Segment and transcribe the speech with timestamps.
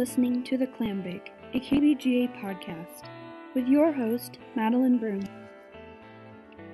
[0.00, 3.04] listening to The Clam Bake, a KBGA podcast,
[3.54, 5.22] with your host, Madeline Broom.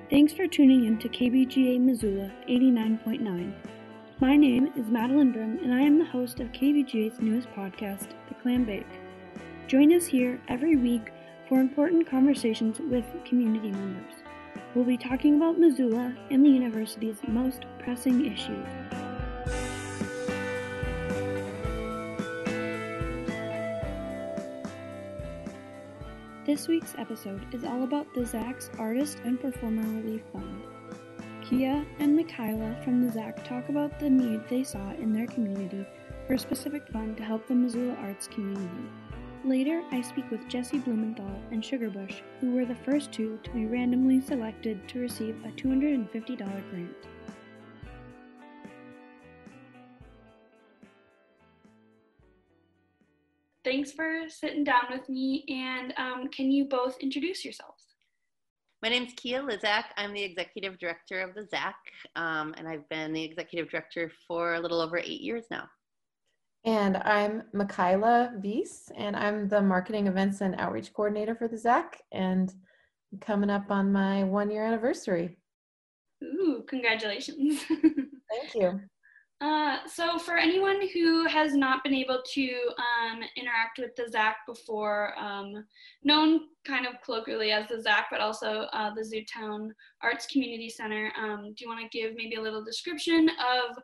[0.09, 3.53] Thanks for tuning in to KBGA Missoula 89.9.
[4.21, 8.35] My name is Madeline Broom, and I am the host of KBGA's newest podcast, The
[8.41, 8.87] Clam Bake.
[9.67, 11.11] Join us here every week
[11.49, 14.15] for important conversations with community members.
[14.77, 18.86] We'll be talking about Missoula and the university's most pressing issues.
[26.47, 30.63] This week's episode is all about the ZACC's Artist and Performer Relief Fund.
[31.43, 35.85] Kia and Mikyla from the ZAC talk about the need they saw in their community
[36.25, 38.89] for a specific fund to help the Missoula arts community.
[39.45, 43.51] Later, I speak with Jesse Blumenthal and Sugar Bush, who were the first two to
[43.51, 46.37] be randomly selected to receive a $250
[46.71, 47.09] grant.
[53.67, 55.45] Thanks for sitting down with me.
[55.49, 57.83] And um, can you both introduce yourselves?
[58.81, 59.87] My name is Kia Liszak.
[59.97, 61.75] I'm the executive director of the ZACC,
[62.15, 65.65] um, and I've been the executive director for a little over eight years now.
[66.65, 71.95] And I'm Mikyla Veis, and I'm the marketing events and outreach coordinator for the ZACC,
[72.13, 72.55] and
[73.13, 75.39] I'm coming up on my one year anniversary.
[76.23, 77.65] Ooh, congratulations.
[77.69, 78.81] Thank you.
[79.43, 84.35] Uh, so for anyone who has not been able to um, interact with the ZACC
[84.47, 85.65] before, um,
[86.03, 89.71] known kind of colloquially as the ZACC, but also uh, the Zootown
[90.03, 93.77] Arts Community Center, um, do you want to give maybe a little description of,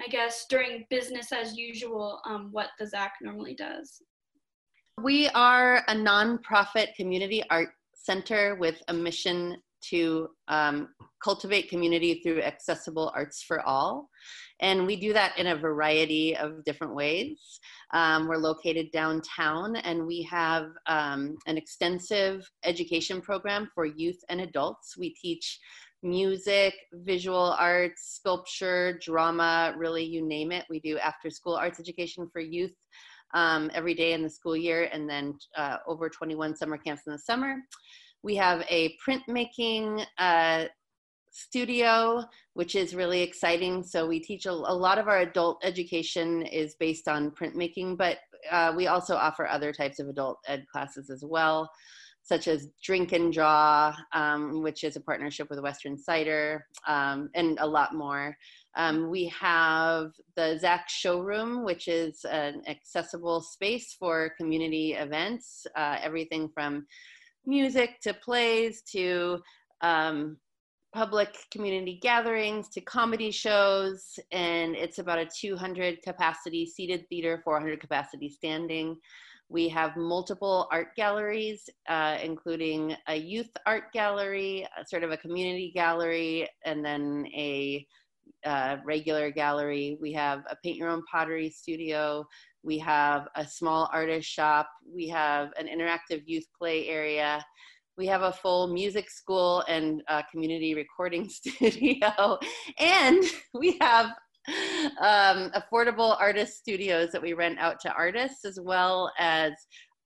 [0.00, 4.00] I guess, during business as usual, um, what the ZACC normally does?
[5.02, 9.58] We are a nonprofit community art center with a mission
[9.90, 10.88] to um,
[11.22, 14.08] cultivate community through accessible arts for all.
[14.64, 17.60] And we do that in a variety of different ways.
[17.92, 24.40] Um, we're located downtown and we have um, an extensive education program for youth and
[24.40, 24.96] adults.
[24.96, 25.60] We teach
[26.02, 30.64] music, visual arts, sculpture, drama, really you name it.
[30.70, 32.74] We do after school arts education for youth
[33.34, 37.12] um, every day in the school year and then uh, over 21 summer camps in
[37.12, 37.56] the summer.
[38.22, 40.64] We have a printmaking uh,
[41.34, 43.82] studio, which is really exciting.
[43.82, 48.18] So we teach a, a, lot of our adult education is based on printmaking, but
[48.52, 51.68] uh, we also offer other types of adult ed classes as well,
[52.22, 57.58] such as Drink and Draw, um, which is a partnership with Western Cider, um, and
[57.60, 58.36] a lot more.
[58.76, 65.96] Um, we have the ZACC Showroom, which is an accessible space for community events, uh,
[66.00, 66.86] everything from
[67.44, 69.40] music to plays to
[69.80, 70.36] um,
[70.94, 77.80] public community gatherings to comedy shows, and it's about a 200 capacity seated theater, 400
[77.80, 78.96] capacity standing.
[79.48, 85.16] We have multiple art galleries, uh, including a youth art gallery, a sort of a
[85.16, 87.84] community gallery, and then a
[88.44, 89.98] uh, regular gallery.
[90.00, 92.24] We have a paint your own pottery studio.
[92.62, 94.68] We have a small artist shop.
[94.88, 97.44] We have an interactive youth play area
[97.96, 102.38] we have a full music school and community recording studio.
[102.78, 103.22] And
[103.54, 104.06] we have
[105.00, 109.52] um, affordable artist studios that we rent out to artists as well as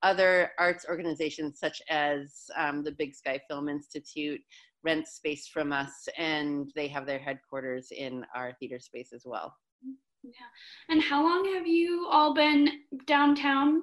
[0.03, 4.41] other arts organizations such as um, the big sky film institute
[4.85, 9.57] rent space from us and they have their headquarters in our theater space as well.
[10.23, 10.31] Yeah.
[10.89, 12.69] And how long have you all been
[13.07, 13.83] downtown?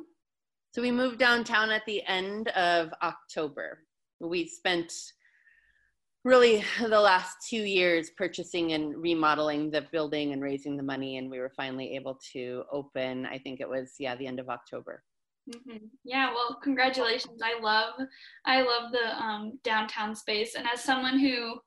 [0.74, 3.80] So we moved downtown at the end of october
[4.28, 4.91] we spent
[6.25, 11.30] really the last two years purchasing and remodeling the building and raising the money and
[11.30, 15.03] we were finally able to open i think it was yeah the end of october.
[15.47, 15.86] Mm-hmm.
[16.03, 17.40] yeah well congratulations.
[17.44, 17.94] I love
[18.46, 20.56] i love the um, downtown space.
[20.56, 21.59] And as someone who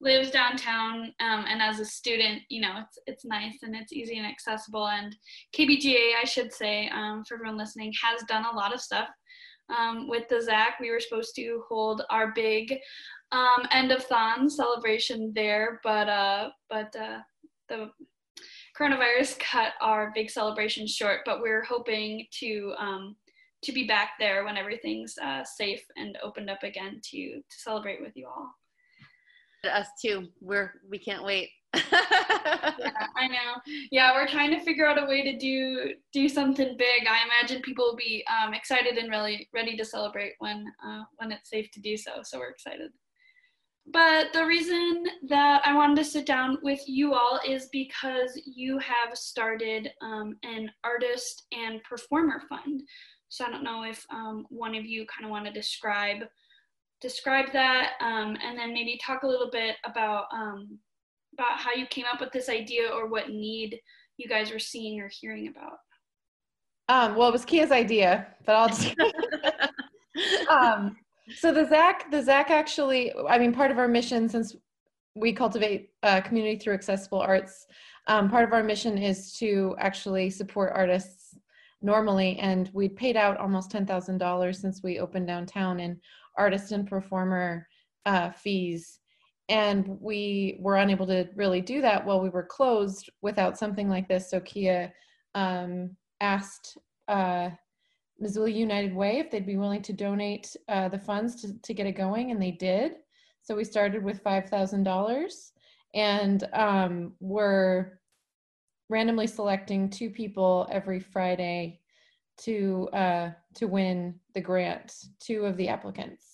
[0.00, 4.18] lives downtown um, and as a student you know it's it's nice and it's easy
[4.18, 4.86] and accessible.
[4.86, 5.16] And
[5.56, 9.08] kbga i should say um, for everyone listening has done a lot of stuff
[9.68, 10.80] um, with the ZACC.
[10.80, 12.78] We were supposed to hold our big
[13.32, 17.20] um, end of thon celebration there, but uh, but uh,
[17.68, 17.90] the
[18.78, 21.20] coronavirus cut our big celebration short.
[21.24, 23.16] But we're hoping to um,
[23.62, 28.00] to be back there when everything's uh, safe and opened up again to to celebrate
[28.00, 28.50] with you all.
[29.64, 30.28] Us too.
[30.40, 31.48] We're we can't wait
[31.92, 33.60] yeah, I know.
[33.90, 37.06] Yeah, we're trying to figure out a way to do do something big.
[37.08, 41.32] I imagine people will be um, excited and really ready to celebrate when uh, when
[41.32, 42.22] it's safe to do so.
[42.22, 42.90] So we're excited.
[43.86, 48.78] but the reason that I wanted to sit down with you all is because you
[48.78, 52.82] have started um, an artist and performer fund.
[53.28, 56.18] So I don't know if um, one of you kind of want to describe
[57.00, 60.78] describe that, um, and then maybe talk a little bit about um,
[61.34, 63.78] about how you came up with this idea or what need
[64.16, 65.78] you guys were seeing or hearing about.
[66.88, 68.94] Um, well, it was Kia's idea, but I'll just.
[70.50, 70.96] um,
[71.36, 74.54] so the ZACC, the ZACC actually, I mean, part of our mission since
[75.14, 77.66] we cultivate uh, community through accessible arts,
[78.06, 81.38] um, part of our mission is to actually support artists
[81.80, 85.98] normally, and we paid out almost ten thousand dollars since we opened downtown in
[86.36, 87.66] artist and performer
[88.04, 89.00] uh, fees,
[89.48, 94.08] and we were unable to really do that while we were closed without something like
[94.08, 94.30] this.
[94.30, 94.92] So Kia
[95.34, 97.50] um, asked uh,
[98.18, 101.86] Missoula United Way if they'd be willing to donate uh, the funds to, to get
[101.86, 102.92] it going, and they did.
[103.42, 105.50] So we started with $5,000
[105.94, 108.00] and um, we're
[108.88, 111.80] randomly selecting two people every Friday
[112.36, 116.33] to uh, to win the grant, two of the applicants.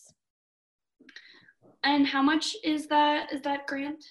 [1.85, 4.05] And how much is that is that grant?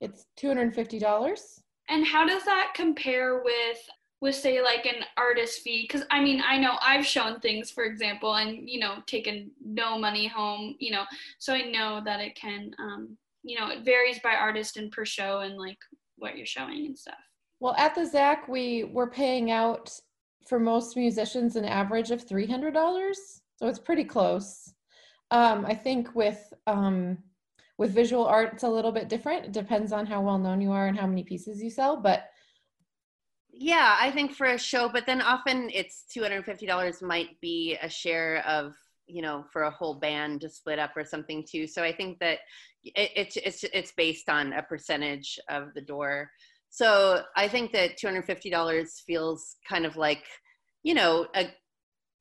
[0.00, 1.60] It's $250.
[1.88, 3.78] And how does that compare with
[4.22, 7.84] with say like an artist fee because i mean i know i've shown things for
[7.84, 11.02] example and you know taken no money home you know
[11.38, 15.04] so i know that it can um you know it varies by artist and per
[15.04, 15.76] show and like
[16.16, 17.16] what you're showing and stuff
[17.58, 19.90] well at the ZACC we were paying out
[20.46, 23.14] for most musicians an average of $300
[23.56, 24.72] so it's pretty close
[25.32, 27.18] um i think with um
[27.78, 30.70] with visual art it's a little bit different it depends on how well known you
[30.70, 32.28] are and how many pieces you sell but
[33.52, 38.42] yeah, I think for a show, but then often it's $250 might be a share
[38.46, 38.74] of,
[39.06, 41.66] you know, for a whole band to split up or something too.
[41.66, 42.38] So I think that
[42.82, 46.30] it, it's, it's, it's based on a percentage of the door.
[46.70, 50.24] So I think that $250 feels kind of like,
[50.82, 51.50] you know, a,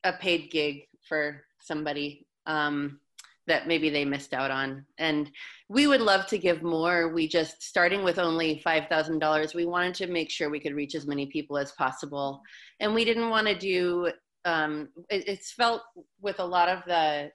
[0.03, 2.27] a paid gig for somebody.
[2.51, 3.00] Um,
[3.48, 4.86] that maybe they missed out on.
[4.98, 5.30] And
[5.68, 7.09] we would love to give more.
[7.13, 11.07] We just, starting with only $5,000, we wanted to make sure we could reach as
[11.07, 12.42] many people as possible.
[12.80, 14.12] And we didn't want to do,
[14.45, 15.81] um, it, it's felt
[16.21, 17.31] with a lot of the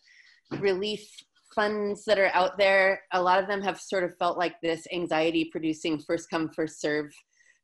[0.59, 1.07] relief
[1.55, 4.87] funds that are out there, a lot of them have sort of felt like this
[4.93, 7.13] anxiety producing first come, first serve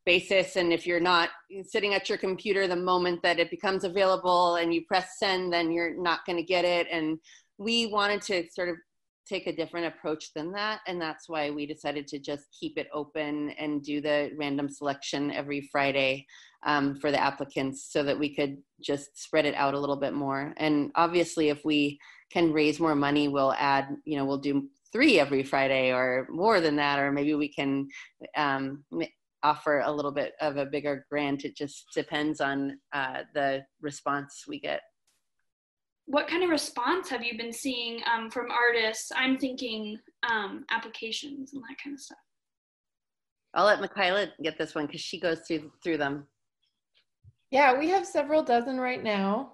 [0.04, 1.28] basis and if you're not
[1.64, 5.70] sitting at your computer the moment that it becomes available and you press send then
[5.70, 7.18] you're not going to get it and
[7.62, 8.76] we wanted to sort of
[9.26, 12.88] take a different approach than that and that's why we decided to just keep it
[12.92, 16.26] open and do the random selection every friday
[16.64, 20.14] um, for the applicants so that we could just spread it out a little bit
[20.14, 20.54] more.
[20.58, 21.98] And obviously if we
[22.30, 26.60] can raise more money we'll add you know we'll do three every friday or more
[26.60, 27.88] than that or maybe we can
[28.36, 28.84] um,
[29.42, 31.44] offer a little bit of a bigger grant.
[31.44, 34.82] It just depends on uh, the response we get
[36.06, 39.12] what kind of response have you been seeing um, from artists?
[39.14, 42.18] I'm thinking um, applications and that kind of stuff.
[43.54, 46.26] I'll let Mikyla get this one because she goes through through them.
[47.50, 49.52] Yeah, we have several dozen right now.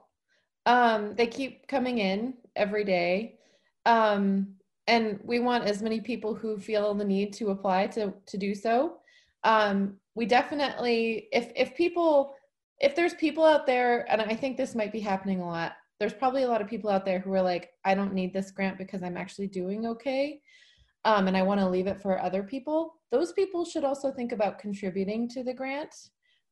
[0.66, 3.38] Um, they keep coming in every day,
[3.86, 4.54] um,
[4.86, 8.54] and we want as many people who feel the need to apply to to do
[8.54, 8.98] so.
[9.42, 12.34] Um, we definitely, if if people,
[12.78, 16.12] if there's people out there, and I think this might be happening a lot there's
[16.12, 18.78] probably a lot of people out there who are like, I don't need this grant
[18.78, 20.40] because I'm actually doing okay.
[21.04, 22.94] Um, and I want to leave it for other people.
[23.10, 25.94] Those people should also think about contributing to the grant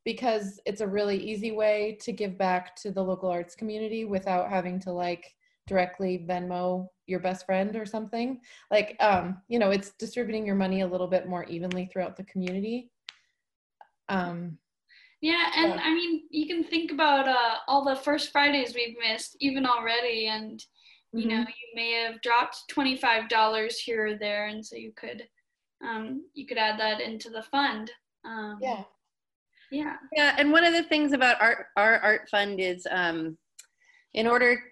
[0.05, 4.49] because it's a really easy way to give back to the local arts community without
[4.49, 5.35] having to like
[5.67, 8.41] directly Venmo your best friend or something.
[8.71, 12.25] Like, um, you know, it's distributing your money a little bit more evenly throughout the
[12.25, 12.91] community.
[14.09, 14.59] Um,
[15.21, 15.81] yeah, and yeah.
[15.83, 20.27] I mean, you can think about uh, all the first Fridays we've missed, even already,
[20.29, 20.63] and
[21.13, 21.29] you mm-hmm.
[21.29, 25.27] know, you may have dropped twenty five dollars here or there, and so you could,
[25.83, 27.91] um, you could add that into the fund.
[28.25, 28.83] Um, yeah.
[29.71, 29.97] Yeah.
[30.15, 33.37] Yeah, and one of the things about our our art fund is, um,
[34.15, 34.63] in order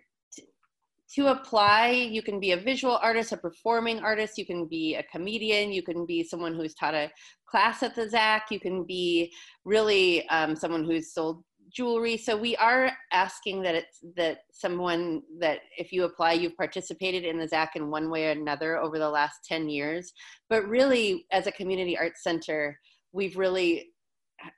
[1.15, 5.03] to apply, you can be a visual artist, a performing artist, you can be a
[5.05, 7.11] comedian, you can be someone who's taught a
[7.47, 9.33] class at the ZACC, you can be
[9.65, 12.17] really um, someone who's sold jewelry.
[12.17, 17.39] So we are asking that it's that someone that if you apply, you've participated in
[17.39, 20.13] the ZACC in one way or another over the last 10 years.
[20.49, 22.79] But really, as a community arts center,
[23.13, 23.91] we've really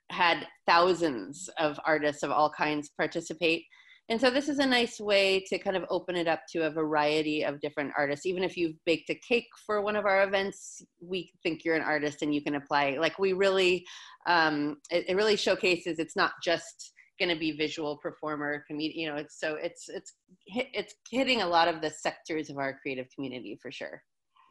[0.09, 3.63] had thousands of artists of all kinds participate
[4.09, 6.69] and so this is a nice way to kind of open it up to a
[6.69, 8.25] variety of different artists.
[8.25, 11.81] Even if you've baked a cake for one of our events, we think you're an
[11.81, 12.97] artist and you can apply.
[12.99, 13.85] Like we really,
[14.25, 19.09] um, it, it really showcases it's not just going to be visual performer comedian you
[19.09, 20.13] know it's so it's it's
[20.55, 24.03] it's hitting a lot of the sectors of our creative community for sure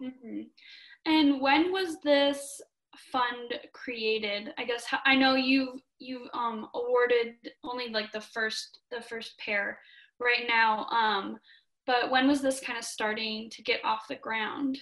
[0.02, 0.40] mm-hmm.
[1.06, 2.60] and when was this
[3.12, 7.34] fund created i guess i know you've you've um awarded
[7.64, 9.78] only like the first the first pair
[10.20, 11.38] right now um
[11.86, 14.78] but when was this kind of starting to get off the ground?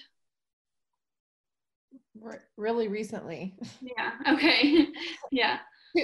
[2.56, 3.54] Really recently.
[3.83, 4.87] Yeah okay
[5.30, 5.59] yeah.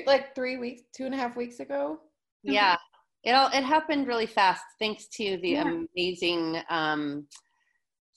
[0.06, 2.00] Like three weeks two and a half weeks ago?
[2.42, 2.76] Yeah.
[3.24, 5.72] It all it happened really fast thanks to the yeah.
[5.94, 7.26] amazing um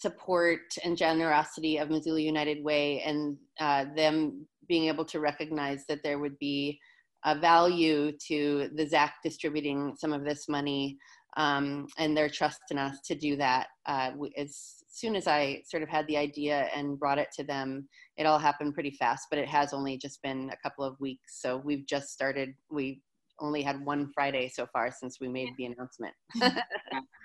[0.03, 6.03] support and generosity of Missoula United Way and uh, them being able to recognize that
[6.03, 6.77] there would be
[7.25, 10.97] a value to the ZACC distributing some of this money
[11.37, 13.67] um, and their trust in us to do that.
[13.85, 17.87] Uh, as soon as I sort of had the idea and brought it to them,
[18.17, 21.41] it all happened pretty fast, but it has only just been a couple of weeks.
[21.41, 23.01] So we've just started, we
[23.39, 26.13] only had one Friday so far since we made the announcement.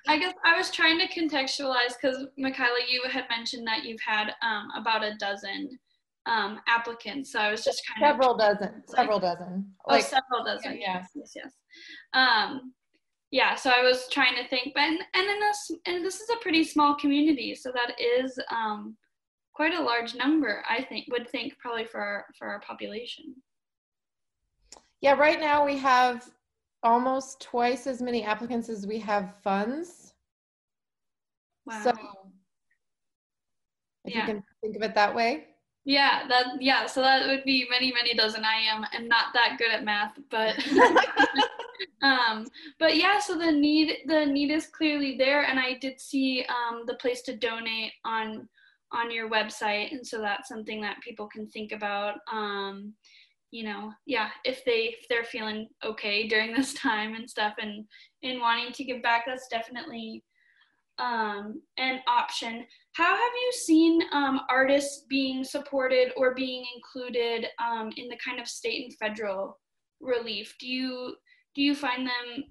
[0.09, 4.33] I guess I was trying to contextualize because Mikyla, you had mentioned that you've had
[4.43, 5.79] um, about a dozen
[6.27, 7.33] um, applicants.
[7.33, 10.79] So I was just kind several of several dozen, several dozen, oh, like several dozen.
[10.81, 11.53] Yeah, yes, yes, yes.
[12.13, 12.73] Um,
[13.31, 13.55] yeah.
[13.55, 16.43] So I was trying to think, but and, and in this and this is a
[16.43, 18.97] pretty small community, so that is um,
[19.55, 20.63] quite a large number.
[20.69, 23.35] I think would think probably for our, for our population.
[25.01, 26.29] Yeah, right now we have
[26.83, 30.15] almost twice as many applicants as we have funds.
[31.67, 31.83] Wow.
[31.83, 31.91] So
[34.05, 34.21] if yeah.
[34.21, 35.45] you can think of it that way.
[35.85, 38.45] Yeah, that yeah, so that would be many, many dozen.
[38.45, 40.55] I am and not that good at math, but
[42.03, 42.47] um
[42.79, 46.83] but yeah, so the need the need is clearly there and I did see um
[46.87, 48.49] the place to donate on
[48.93, 52.17] on your website and so that's something that people can think about.
[52.31, 52.95] Um
[53.51, 57.85] you know yeah if they if they're feeling okay during this time and stuff and
[58.23, 60.23] in wanting to give back that's definitely
[60.99, 62.67] um, an option.
[62.93, 68.41] How have you seen um, artists being supported or being included um, in the kind
[68.41, 69.59] of state and federal
[70.01, 70.55] relief?
[70.59, 71.15] Do you
[71.55, 72.45] do you find them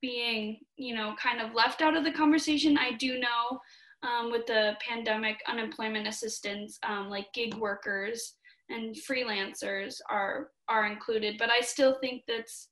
[0.00, 2.76] being you know kind of left out of the conversation?
[2.76, 3.60] I do know
[4.02, 8.34] um, with the pandemic unemployment assistance um, like gig workers
[8.70, 12.68] and freelancers are are included but i still think that's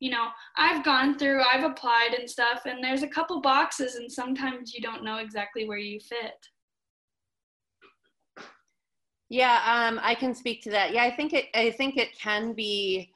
[0.00, 4.10] you know i've gone through i've applied and stuff and there's a couple boxes and
[4.10, 6.34] sometimes you don't know exactly where you fit.
[9.28, 10.92] Yeah um, i can speak to that.
[10.92, 13.12] Yeah i think it i think it can be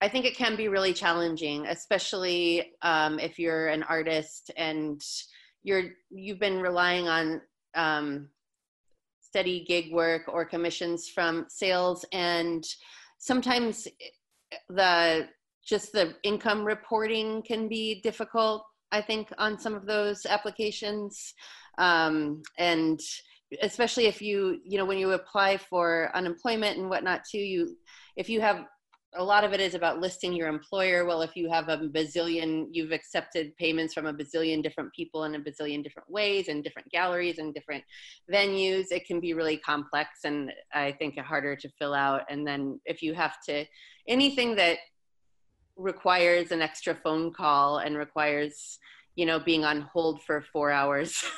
[0.00, 5.02] i think it can be really challenging especially um, if you're an artist and
[5.64, 7.42] you're you've been relying on
[7.74, 8.28] um,
[9.36, 12.06] steady gig work or commissions from sales.
[12.10, 12.64] And
[13.18, 13.86] sometimes
[14.70, 15.28] the
[15.62, 21.34] just the income reporting can be difficult i think on some of those applications.
[21.76, 22.98] Um, and
[23.60, 27.76] especially if you you know when you apply for unemployment and whatnot too you
[28.16, 28.64] if you have
[29.16, 31.04] a lot of it is about listing your employer.
[31.04, 35.34] Well, if you have a bazillion, you've accepted payments from a bazillion different people in
[35.34, 37.84] a bazillion different ways and different galleries and different
[38.32, 42.22] venues, it can be really complex and I think harder to fill out.
[42.28, 43.64] And then if you have to,
[44.06, 44.78] anything that
[45.76, 48.78] requires an extra phone call and requires,
[49.16, 51.24] you know, being on hold for four hours.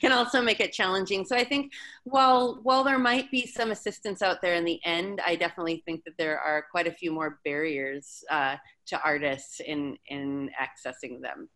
[0.00, 1.24] can also make it challenging.
[1.24, 1.72] So I think
[2.04, 6.04] while while there might be some assistance out there in the end, I definitely think
[6.04, 11.48] that there are quite a few more barriers uh, to artists in in accessing them.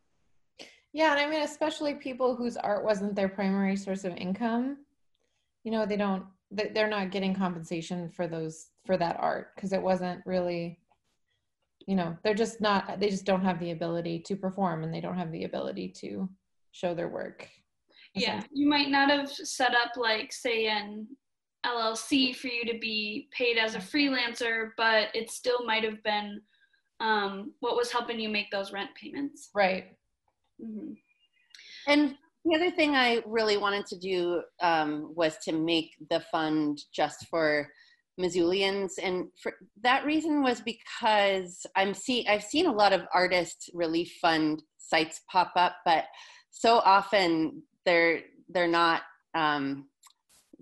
[0.92, 4.78] Yeah, and I mean especially people whose art wasn't their primary source of income.
[5.64, 9.82] You know, they don't they're not getting compensation for those for that art because it
[9.82, 10.78] wasn't really
[11.86, 15.00] you know they're just not they just don't have the ability to perform and they
[15.00, 16.28] don't have the ability to
[16.72, 17.48] show their work
[18.14, 21.06] yeah you might not have set up like say an
[21.64, 26.40] llc for you to be paid as a freelancer but it still might have been
[26.98, 29.50] um, what was helping you make those rent payments.
[29.54, 29.88] Right.
[30.62, 30.92] Mm-hmm.
[31.86, 32.14] and
[32.46, 37.26] the other thing i really wanted to do um, was to make the fund just
[37.28, 37.68] for
[38.20, 43.70] Missoulians, and for that reason was because I'm see I've seen a lot of artist
[43.74, 46.04] relief fund sites pop up, but
[46.50, 49.02] so often they're they're not
[49.34, 49.86] um,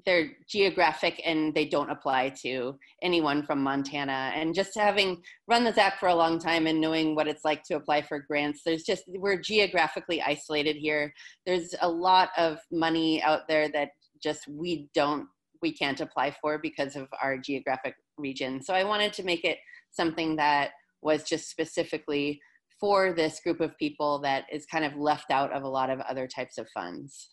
[0.05, 4.33] they're geographic and they don't apply to anyone from Montana.
[4.35, 7.63] And just having run the ZACC for a long time and knowing what it's like
[7.65, 11.13] to apply for grants, there's just, we're geographically isolated here.
[11.47, 13.91] There's a lot of money out there that
[14.23, 15.27] just we don't,
[15.63, 18.63] we can't apply for because of our geographic region.
[18.63, 19.59] So I wanted to make it
[19.91, 20.71] something that
[21.03, 22.41] was just specifically
[22.81, 26.01] for this group of people that is kind of left out of a lot of
[26.01, 27.31] other types of funds.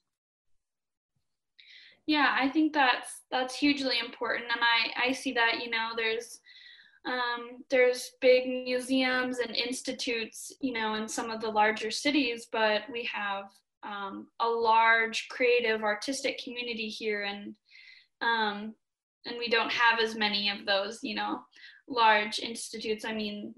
[2.07, 6.39] Yeah, I think that's that's hugely important, and I I see that you know there's
[7.05, 12.81] um, there's big museums and institutes you know in some of the larger cities, but
[12.91, 13.45] we have
[13.83, 17.55] um, a large creative artistic community here, and
[18.21, 18.73] um,
[19.25, 21.39] and we don't have as many of those you know
[21.87, 23.05] large institutes.
[23.05, 23.53] I mean,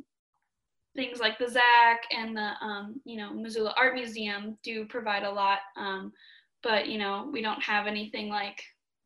[0.96, 5.32] things like the ZACC and the um, you know Missoula Art Museum do provide a
[5.32, 5.60] lot.
[5.78, 6.12] Um,
[6.62, 8.62] but you know we don't have anything like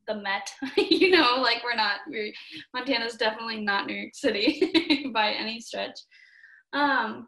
[0.07, 0.51] the Met.
[0.77, 1.99] you know, like we're not.
[2.07, 2.33] We're,
[2.73, 5.99] Montana's definitely not New York City by any stretch.
[6.73, 7.27] Um,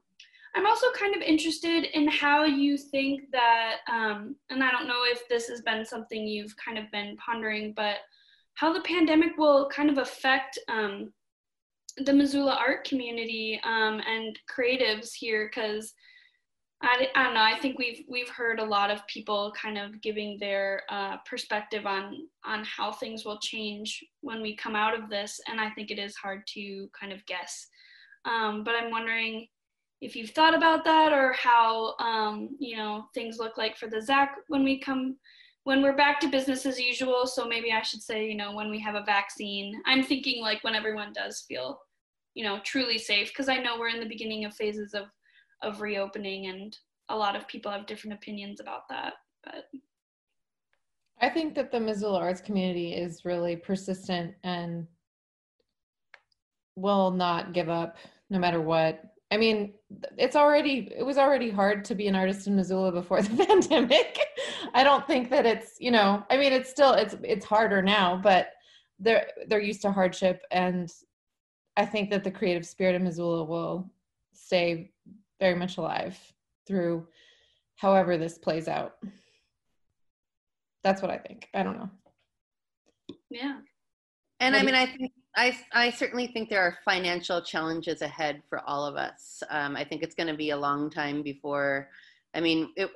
[0.56, 5.04] I'm also kind of interested in how you think that, um, and I don't know
[5.04, 7.98] if this has been something you've kind of been pondering, but
[8.60, 11.13] how the pandemic will kind of affect um,
[12.06, 15.94] the Missoula art community um, and creatives here, because
[16.82, 17.42] I, I don't know.
[17.42, 21.86] I think we've we've heard a lot of people kind of giving their uh, perspective
[21.86, 25.89] on on how things will change when we come out of this, and I think
[25.89, 27.66] it is hard to kind of guess.
[28.25, 29.48] Um, but I'm wondering
[30.01, 34.01] if you've thought about that, or how um, you know things look like for the
[34.01, 35.16] ZACC when we come
[35.63, 37.28] when we're back to business as usual.
[37.28, 39.82] So maybe I should say, you know, when we have a vaccine.
[39.86, 41.80] I'm thinking like when everyone does feel,
[42.34, 45.06] you know, truly safe, because I know we're in the beginning of phases of
[45.62, 46.78] of reopening and
[47.10, 49.13] a lot of people have different opinions about that
[49.44, 49.66] but
[51.22, 54.88] i think that the missoula arts community is really persistent and
[56.75, 57.98] will not give up
[58.30, 59.74] no matter what i mean
[60.18, 64.20] it's already it was already hard to be an artist in missoula before the pandemic
[64.74, 68.20] i don't think that it's you know i mean it's still it's it's harder now
[68.22, 68.52] but
[69.00, 70.92] they're they're used to hardship and
[71.78, 73.89] i think that the creative spirit of missoula will
[74.34, 74.92] stay
[75.39, 76.18] very much alive
[76.65, 77.08] through
[77.80, 78.96] however this plays out.
[80.84, 81.48] That's what I think.
[81.54, 81.89] I don't know.
[83.30, 83.60] Yeah.
[84.39, 88.62] And I mean, I think I, I certainly think there are financial challenges ahead for
[88.68, 89.44] all of us.
[89.50, 91.89] Um, I think it's going to be a long time before.
[92.34, 92.89] I mean, it,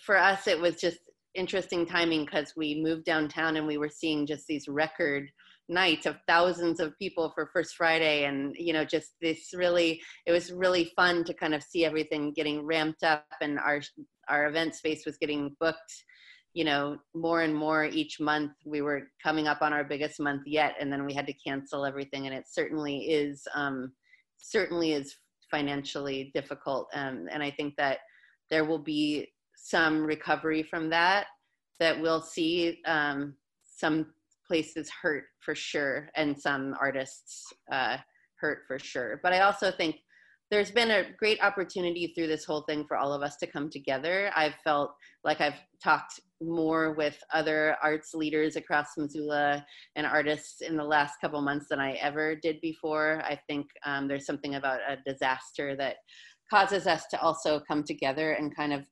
[0.00, 0.98] for us, it was just
[1.34, 5.30] interesting timing because we moved downtown and we were seeing just these record
[5.68, 10.32] nights of thousands of people for First Friday, and you know, just this really, it
[10.32, 13.80] was really fun to kind of see everything getting ramped up, and our
[14.28, 16.04] our event space was getting booked.
[16.54, 18.52] You know, more and more each month.
[18.64, 21.84] We were coming up on our biggest month yet, and then we had to cancel
[21.84, 23.92] everything, and it certainly is um,
[24.38, 25.16] certainly is
[25.50, 27.98] financially difficult, um, and I think that
[28.50, 31.26] there will be some recovery from that.
[31.80, 34.06] That we'll see um, some
[34.46, 37.98] places hurt for sure, and some artists uh,
[38.40, 39.20] hurt for sure.
[39.22, 39.96] But I also think
[40.50, 43.68] there's been a great opportunity through this whole thing for all of us to come
[43.68, 44.30] together.
[44.34, 49.64] I've felt like I've talked more with other arts leaders across Missoula
[49.96, 53.22] and artists in the last couple months than I ever did before.
[53.24, 55.96] I think um, there's something about a disaster that
[56.50, 58.84] causes us to also come together and kind of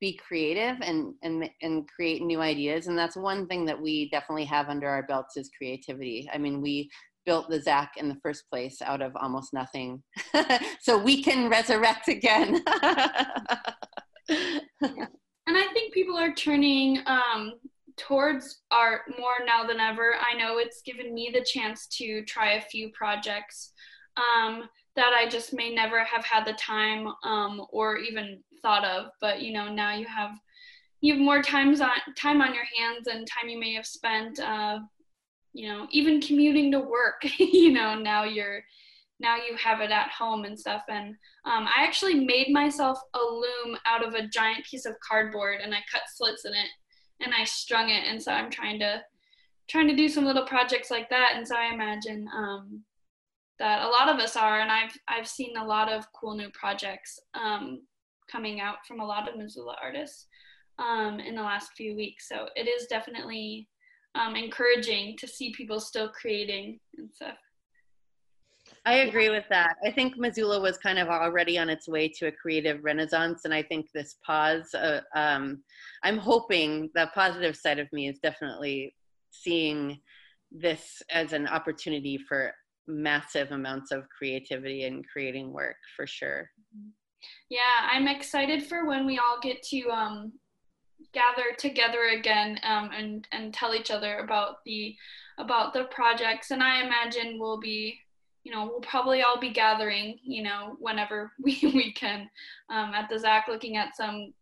[0.00, 4.44] be creative and and and create new ideas and that's one thing that we definitely
[4.44, 6.90] have under our belts is creativity i mean we
[7.24, 10.02] built the ZACC in the first place out of almost nothing
[10.80, 12.62] so we can resurrect again
[14.28, 14.58] yeah.
[14.78, 17.52] and i think people are turning um,
[17.96, 22.52] towards art more now than ever i know it's given me the chance to try
[22.52, 23.72] a few projects
[24.16, 29.06] um, that I just may never have had the time um, or even thought of.
[29.20, 30.32] But you know, now you have
[31.00, 34.38] you have more times on time on your hands and time you may have spent,
[34.38, 34.78] uh,
[35.52, 37.22] you know, even commuting to work.
[37.38, 38.62] you know, now you're
[39.20, 40.82] now you have it at home and stuff.
[40.88, 45.60] And um, I actually made myself a loom out of a giant piece of cardboard,
[45.62, 46.68] and I cut slits in it
[47.20, 48.04] and I strung it.
[48.06, 49.02] And so I'm trying to
[49.68, 51.32] trying to do some little projects like that.
[51.36, 52.82] And so I imagine um,
[53.58, 56.50] that a lot of us are, and I've I've seen a lot of cool new
[56.50, 57.82] projects um,
[58.30, 60.26] coming out from a lot of Missoula artists
[60.78, 62.28] um, in the last few weeks.
[62.28, 63.68] So it is definitely
[64.14, 67.36] um, encouraging to see people still creating and stuff.
[68.84, 69.76] I agree with that.
[69.84, 73.54] I think Missoula was kind of already on its way to a creative renaissance, and
[73.54, 74.74] I think this pause.
[74.74, 75.62] Uh, um,
[76.02, 78.94] I'm hoping the positive side of me is definitely
[79.30, 80.00] seeing
[80.50, 82.52] this as an opportunity for
[82.88, 86.50] massive amounts of creativity and creating work for sure.
[87.48, 90.32] Yeah, I'm excited for when we all get to um,
[91.12, 94.96] gather together again um, and and tell each other about the
[95.38, 96.50] about the projects.
[96.50, 97.98] And I imagine we'll be,
[98.44, 102.28] you know, we'll probably all be gathering, you know, whenever we we can
[102.70, 104.32] um, at the ZACC, looking at some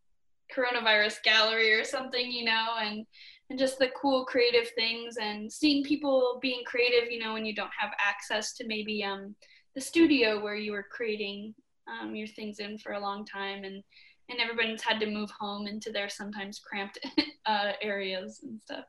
[0.55, 3.07] coronavirus gallery or something, you know, and
[3.51, 7.55] and just the cool creative things and seeing people being creative, you know, when you
[7.55, 9.35] don't have access to maybe um,
[9.75, 11.55] the studio where you were creating
[11.89, 13.83] um, your things in for a long time and
[14.31, 16.99] and everybody's had to move home into their sometimes cramped
[17.47, 18.85] uh, areas and stuff.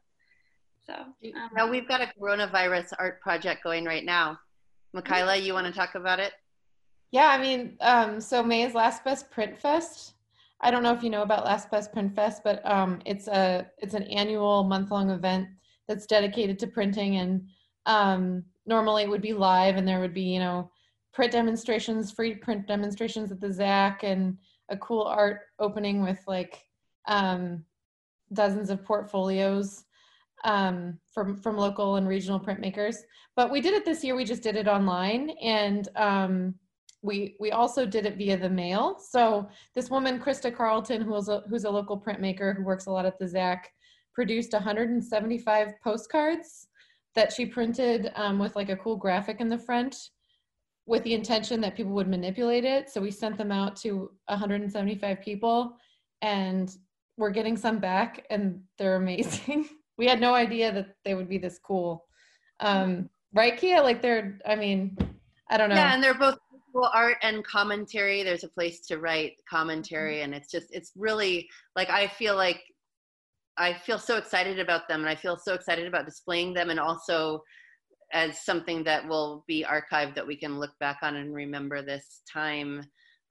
[0.86, 4.40] So um, now we've got a coronavirus art project going right now.
[4.96, 6.34] Mikyla, you want to talk about it?
[7.12, 10.14] Yeah, I mean, um, so May's Last Best Print Fest
[10.62, 13.68] I don't know if you know about Last Best Print Fest, but um, it's a
[13.80, 15.48] it's an annual month long event
[15.88, 17.48] that's dedicated to printing, and
[17.88, 20.70] um, normally it would be live, and there would be you know
[21.14, 24.38] print demonstrations, free print demonstrations at the ZACC, and
[24.72, 26.64] a cool art opening with like
[27.08, 27.64] um,
[28.34, 29.84] dozens of portfolios
[30.44, 32.96] um, from from local and regional printmakers.
[33.36, 34.16] But we did it this year.
[34.16, 36.56] We just did it online, and um,
[37.02, 38.98] we we also did it via the mail.
[39.00, 43.06] So this woman, Krista Carlton, who's a who's a local printmaker who works a lot
[43.06, 43.64] at the ZACC,
[44.14, 46.68] produced 175 postcards
[47.14, 49.96] that she printed um, with like a cool graphic in the front
[50.86, 52.90] with the intention that people would manipulate it.
[52.90, 55.78] So we sent them out to 175 people
[56.22, 56.76] and
[57.18, 59.70] we're getting some back and they're amazing.
[59.98, 62.06] we had no idea that they would be this cool.
[62.60, 63.82] Um, right, Kia?
[63.82, 64.98] Like they're, I mean,
[65.50, 65.76] I don't know.
[65.76, 66.40] Yeah, and they're both
[66.72, 68.24] visual art and commentary.
[68.24, 72.62] There's a place to write commentary, and it's just it's really like I feel like
[73.58, 76.80] I feel so excited about them, and I feel so excited about displaying them, and
[76.80, 77.44] also
[78.14, 82.22] as something that will be archived that we can look back on and remember this
[82.32, 82.84] time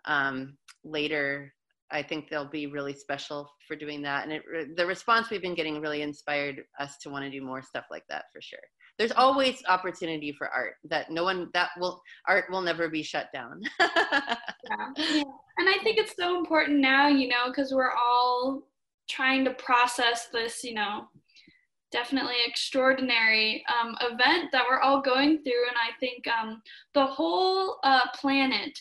[0.04, 1.52] um, later.
[1.92, 5.56] I think they'll be really special for doing that, and it, the response we've been
[5.56, 8.60] getting really inspired us to want to do more stuff like that for sure
[9.00, 13.28] there's always opportunity for art that no one that will art will never be shut
[13.32, 13.88] down yeah.
[14.98, 15.22] yeah.
[15.56, 18.62] and i think it's so important now you know because we're all
[19.08, 21.08] trying to process this you know
[21.92, 25.66] definitely extraordinary um, event that we're all going through.
[25.68, 26.62] And i think um,
[26.94, 28.78] the whole uh, planet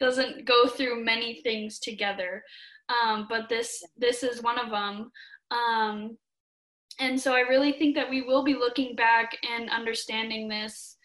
[0.00, 2.42] doesn't go through many things together.
[2.88, 5.10] Um, but this this is one of them
[5.50, 6.16] um,
[7.00, 10.96] and so I really think that we will be looking back and understanding this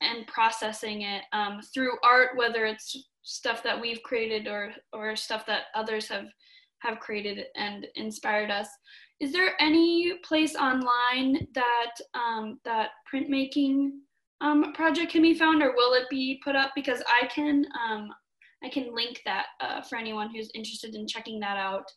[0.00, 5.46] and processing it um, through art, whether it's stuff that we've created or or stuff
[5.46, 6.26] that others have
[6.80, 8.68] have created and inspired us.
[9.24, 13.92] Is there any place online that um, that printmaking
[14.42, 16.72] um, project can be found, or will it be put up?
[16.74, 18.10] Because I can um,
[18.62, 21.90] I can link that uh, for anyone who's interested in checking that out.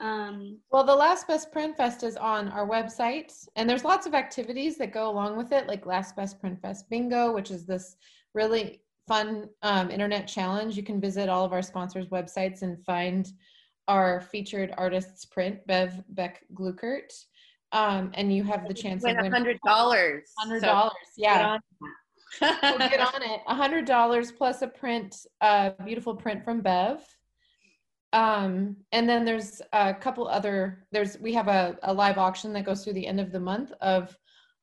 [0.00, 4.14] Um, well, the Last Best Print Fest is on our website, and there's lots of
[4.14, 7.94] activities that go along with it, like Last Best Print Fest Bingo, which is this
[8.34, 10.76] really fun um, internet challenge.
[10.76, 13.30] You can visit all of our sponsors' websites and find
[13.88, 17.12] our featured artists print, Bev Beck Glueckert.
[17.72, 20.30] Um, and you have the chance win to win hundred dollars.
[20.38, 21.58] Hundred dollars, so yeah.
[22.40, 23.40] Get on, get on it.
[23.46, 27.04] A hundred dollars plus a print, a uh, beautiful print from Bev
[28.12, 32.64] um, and then there's a couple other there's we have a, a live auction that
[32.64, 34.16] goes through the end of the month of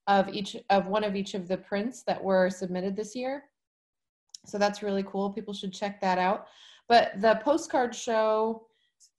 [0.07, 3.43] of each of one of each of the prints that were submitted this year
[4.45, 6.47] so that's really cool people should check that out
[6.89, 8.66] but the postcard show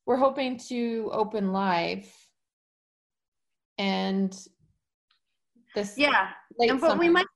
[0.08, 2.10] we're hoping to open live
[3.76, 4.48] and
[5.74, 7.26] this yeah and, but we might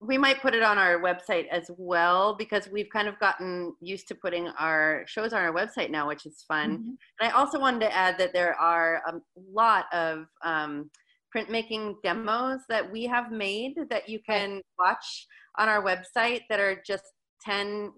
[0.00, 4.08] we might put it on our website as well because we've kind of gotten used
[4.08, 6.70] to putting our shows on our website now, which is fun.
[6.70, 6.90] Mm-hmm.
[7.20, 9.14] And I also wanted to add that there are a
[9.52, 10.88] lot of um,
[11.34, 15.26] printmaking demos that we have made that you can watch
[15.58, 17.02] on our website that are just
[17.44, 17.92] 10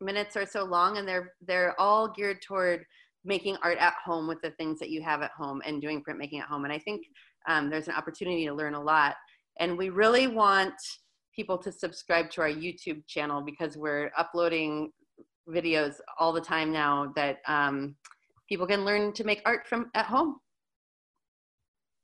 [0.00, 2.84] minutes or so long and they're they're all geared toward
[3.26, 6.40] making art at home with the things that you have at home and doing printmaking
[6.40, 7.02] at home and i think
[7.48, 9.14] um, there's an opportunity to learn a lot
[9.58, 10.74] and we really want
[11.36, 14.90] people to subscribe to our YouTube channel because we're uploading
[15.48, 17.94] videos all the time now that um,
[18.48, 20.36] people can learn to make art from at home.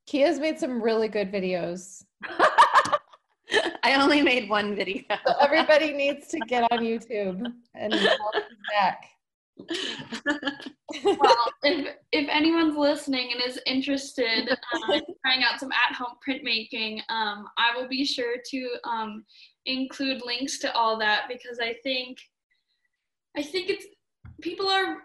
[0.07, 2.05] Kia's made some really good videos.
[3.85, 5.03] I only made one video.
[5.27, 7.93] so everybody needs to get on YouTube and
[8.71, 9.05] back.
[11.05, 17.01] well, if if anyone's listening and is interested um, in trying out some at-home printmaking,
[17.09, 19.25] um, I will be sure to um,
[19.67, 22.19] include links to all that because I think
[23.37, 23.87] I think it's
[24.41, 24.99] people are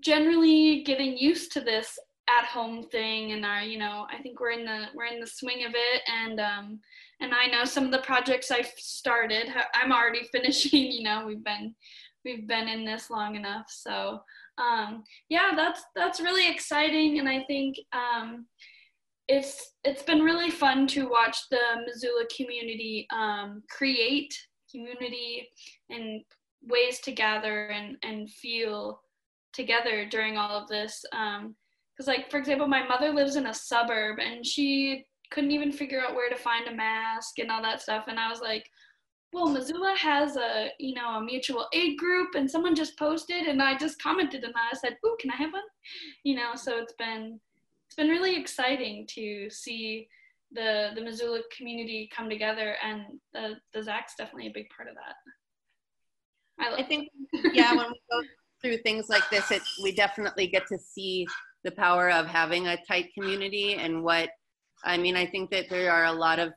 [0.00, 4.64] generally getting used to this at-home thing and are you know I think we're in
[4.64, 6.80] the we're in the swing of it and um,
[7.20, 10.92] and I know some of the projects I've started I'm already finishing.
[10.92, 11.74] You know we've been
[12.24, 14.20] we've been in this long enough so
[14.58, 18.46] um, yeah, that's that's really exciting, and I think um,
[19.28, 24.34] it's it's been really fun to watch the Missoula community um, create
[24.70, 25.48] community
[25.90, 26.22] and
[26.62, 29.00] ways to gather and and feel
[29.52, 31.04] together during all of this.
[31.10, 31.54] Because, um,
[32.06, 36.14] like for example, my mother lives in a suburb, and she couldn't even figure out
[36.14, 38.64] where to find a mask and all that stuff, and I was like
[39.32, 43.62] well, Missoula has a, you know, a mutual aid group and someone just posted and
[43.62, 45.62] I just commented and I said, "Ooh, can I have one?"
[46.24, 47.38] You know, so it's been
[47.86, 50.08] it's been really exciting to see
[50.52, 53.02] the the Missoula community come together and
[53.34, 55.16] the the ZACC's definitely a big part of that.
[56.58, 57.10] I, I think
[57.52, 58.26] yeah, when we go
[58.62, 61.26] through things like this, it we definitely get to see
[61.64, 64.30] the power of having a tight community and what
[64.84, 66.52] I mean, I think that there are a lot of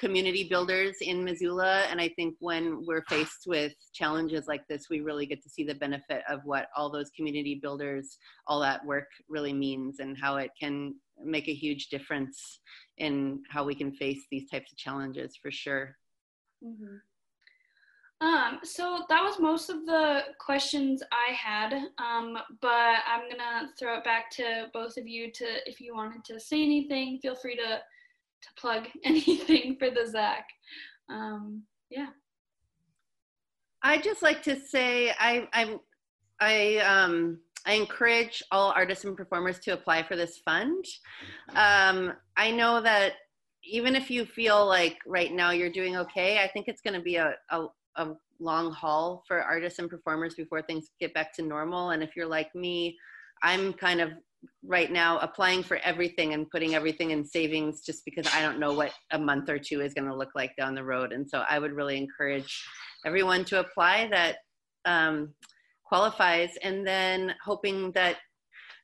[0.00, 1.86] community builders in Missoula.
[1.90, 5.64] And I think when we're faced with challenges like this, we really get to see
[5.64, 10.36] the benefit of what all those community builders, all that work really means and how
[10.36, 12.60] it can make a huge difference
[12.98, 15.96] in how we can face these types of challenges for sure.
[16.64, 16.96] Mm-hmm.
[18.20, 23.98] Um, so that was most of the questions I had, um, but I'm gonna throw
[23.98, 27.56] it back to both of you to, if you wanted to say anything, feel free
[27.56, 27.80] to
[28.44, 30.44] to plug anything for the ZACC.
[31.08, 32.08] Um, yeah.
[33.82, 35.78] I just like to say I I
[36.40, 40.84] I um I encourage all artists and performers to apply for this fund.
[41.54, 43.14] Um, I know that
[43.64, 47.00] even if you feel like right now you're doing okay, I think it's going to
[47.00, 51.42] be a, a, a long haul for artists and performers before things get back to
[51.42, 51.90] normal.
[51.90, 52.98] And if you're like me,
[53.42, 54.10] I'm kind of
[54.64, 58.72] right now applying for everything and putting everything in savings just because I don't know
[58.72, 61.12] what a month or two is going to look like down the road.
[61.12, 62.64] And so I would really encourage
[63.06, 64.36] everyone to apply that
[64.84, 65.34] um,
[65.84, 68.16] qualifies and then hoping that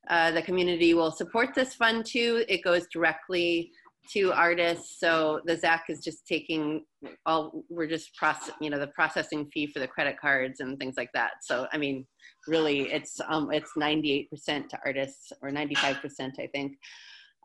[0.09, 2.45] uh, the community will support this fund too.
[2.49, 3.71] It goes directly
[4.13, 4.99] to artists.
[4.99, 6.85] So the ZACC is just taking
[7.27, 10.95] all, we're just process, you know, the processing fee for the credit cards and things
[10.97, 11.33] like that.
[11.43, 12.07] So, I mean,
[12.47, 14.29] really it's, um, it's 98%
[14.69, 16.79] to artists or 95%, I think.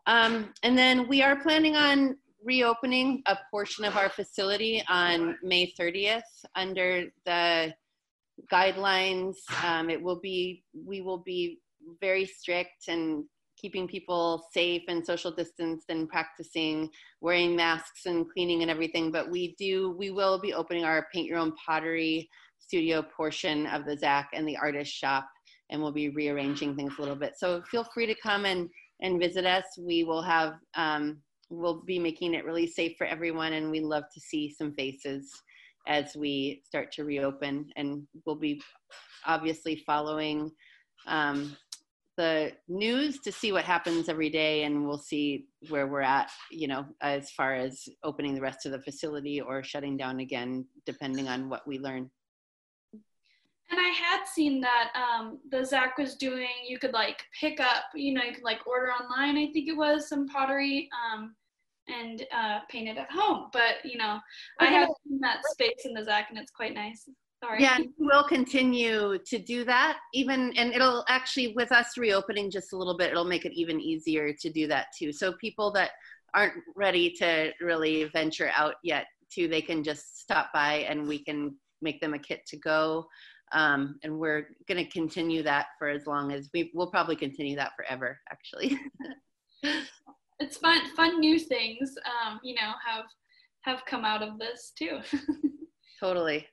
[0.06, 5.72] Um, and then we are planning on reopening a portion of our facility on May
[5.78, 6.22] 30th
[6.54, 7.74] under the
[8.52, 9.34] guidelines.
[9.64, 11.60] Um, it will be, we will be
[12.00, 13.24] very strict and
[13.56, 19.10] keeping people safe and social distanced and practicing wearing masks and cleaning and everything.
[19.10, 22.28] But we do, we will be opening our paint your own pottery
[22.66, 25.28] studio portion of the ZACC and the artist shop,
[25.70, 27.34] and we'll be rearranging things a little bit.
[27.38, 28.68] So feel free to come and,
[29.00, 29.64] and visit us.
[29.78, 31.18] We will have, um,
[31.50, 35.30] we'll be making it really safe for everyone, and we love to see some faces
[35.88, 37.66] as we start to reopen.
[37.76, 38.60] And we'll be
[39.24, 40.50] obviously following
[41.06, 41.56] um,
[42.16, 46.66] the news to see what happens every day and we'll see where we're at you
[46.66, 51.28] know as far as opening the rest of the facility or shutting down again depending
[51.28, 52.10] on what we learn
[53.70, 57.84] and i had seen that um, the ZACC was doing you could like pick up
[57.94, 61.34] you know you could like order online i think it was some pottery um,
[61.88, 64.18] and uh, paint it at home but you know
[64.60, 67.08] i have seen that space in the ZACC, and it's quite nice
[67.42, 67.62] Sorry.
[67.62, 72.76] Yeah, we'll continue to do that even, and it'll actually, with us reopening just a
[72.76, 75.12] little bit, it'll make it even easier to do that too.
[75.12, 75.90] So people that
[76.34, 81.22] aren't ready to really venture out yet too, they can just stop by and we
[81.22, 83.06] can make them a kit to go.
[83.52, 87.56] Um, and we're going to continue that for as long as we will probably continue
[87.56, 88.78] that forever, actually.
[90.40, 93.04] it's fun, fun new things, um, you know, have
[93.62, 95.00] have come out of this too.
[96.00, 96.46] totally.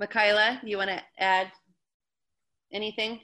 [0.00, 1.50] Mikyla, you want to add
[2.72, 3.20] anything?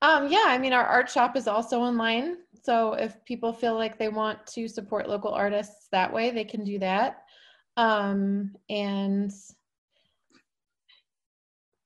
[0.00, 2.38] Um, yeah, I mean, our art shop is also online.
[2.64, 6.64] So if people feel like they want to support local artists that way, they can
[6.64, 7.22] do that.
[7.76, 9.32] Um, and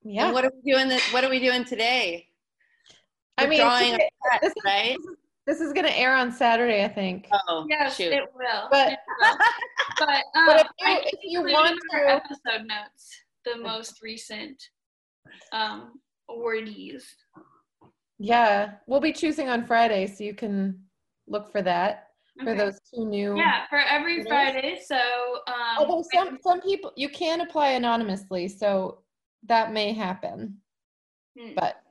[0.07, 0.27] yeah.
[0.27, 0.89] And what are we doing?
[0.89, 2.27] This, what are we doing today?
[3.39, 4.97] We're I mean, drawing today, this, right?
[5.47, 7.29] This is going to air on Saturday, I think.
[7.49, 8.13] Oh, yes, shoot.
[8.13, 8.69] it will.
[8.71, 9.37] But, it will.
[9.99, 13.11] but, um, but if you, if you want to episode notes,
[13.45, 14.63] the most recent
[15.53, 17.03] um, awardees?
[18.19, 20.81] Yeah, we'll be choosing on Friday, so you can
[21.29, 22.07] look for that
[22.43, 23.37] for those two new.
[23.37, 24.27] Yeah, for every It is?
[24.27, 24.81] Friday.
[24.85, 24.97] So,
[25.47, 28.99] um, Although some some people you can apply anonymously, so
[29.45, 30.59] that may happen,
[31.39, 31.83] hmm, but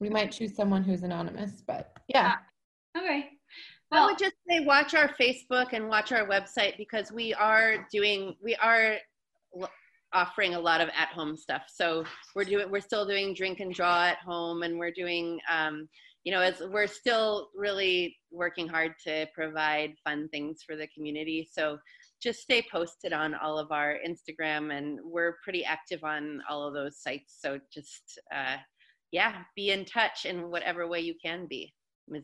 [0.00, 1.62] we might choose someone who's anonymous.
[1.66, 2.36] But yeah,
[2.96, 3.30] okay.
[3.92, 8.34] I would just say watch our Facebook and watch our website because we are doing
[8.42, 8.96] we are
[10.12, 11.62] offering a lot of at home stuff.
[11.72, 12.04] So
[12.34, 15.88] we're doing we're still doing drink and draw at home and we're doing um,
[16.24, 21.48] you know as we're still really working hard to provide fun things for the community.
[21.50, 21.78] So
[22.26, 26.74] just stay posted on all of our Instagram and we're pretty active on all of
[26.74, 27.36] those sites.
[27.40, 28.56] So just uh,
[29.12, 31.72] yeah, be in touch in whatever way you can be.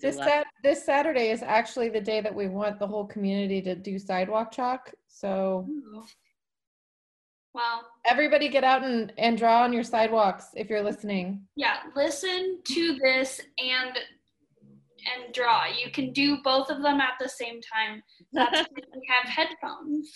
[0.00, 3.76] this sat this Saturday is actually the day that we want the whole community to
[3.76, 4.92] do sidewalk chalk.
[5.06, 6.02] So ooh.
[7.54, 11.42] well, everybody get out and and draw on your sidewalks if you're listening.
[11.54, 11.76] yeah.
[11.94, 13.96] Listen to this and
[15.14, 15.64] and draw.
[15.66, 18.02] You can do both of them at the same time.
[18.32, 20.12] That's why we have headphones.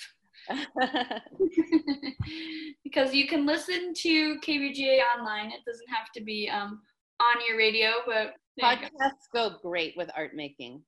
[2.84, 5.46] because you can listen to KBGA online.
[5.46, 6.82] It doesn't have to be um,
[7.20, 8.86] on your radio, but there you go.
[8.86, 10.82] Podcasts go great with art making.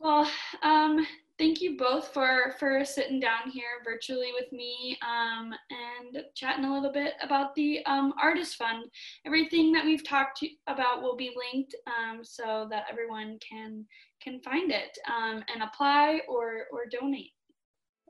[0.00, 0.28] Well,
[0.62, 1.06] um,
[1.38, 6.72] thank you both for for sitting down here virtually with me um, and chatting a
[6.72, 8.84] little bit about the um, Artist Fund.
[9.26, 13.84] Everything that we've talked to, about will be linked um, so that everyone can
[14.22, 17.32] can find it um, and apply or or donate.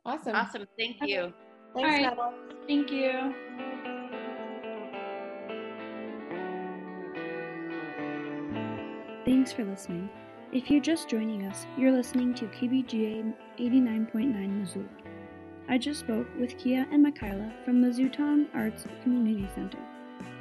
[0.04, 0.34] Awesome.
[0.34, 0.66] Awesome.
[0.78, 1.32] Thank you.
[1.74, 2.02] Thanks, All right.
[2.02, 2.34] Natalie.
[2.68, 3.34] Thank you.
[9.24, 10.10] Thanks for listening.
[10.54, 14.86] If you're just joining us, you're listening to KBGA 89.9 Missoula.
[15.68, 19.80] I just spoke with Kia and Mikyla from the Zootown Arts Community Center.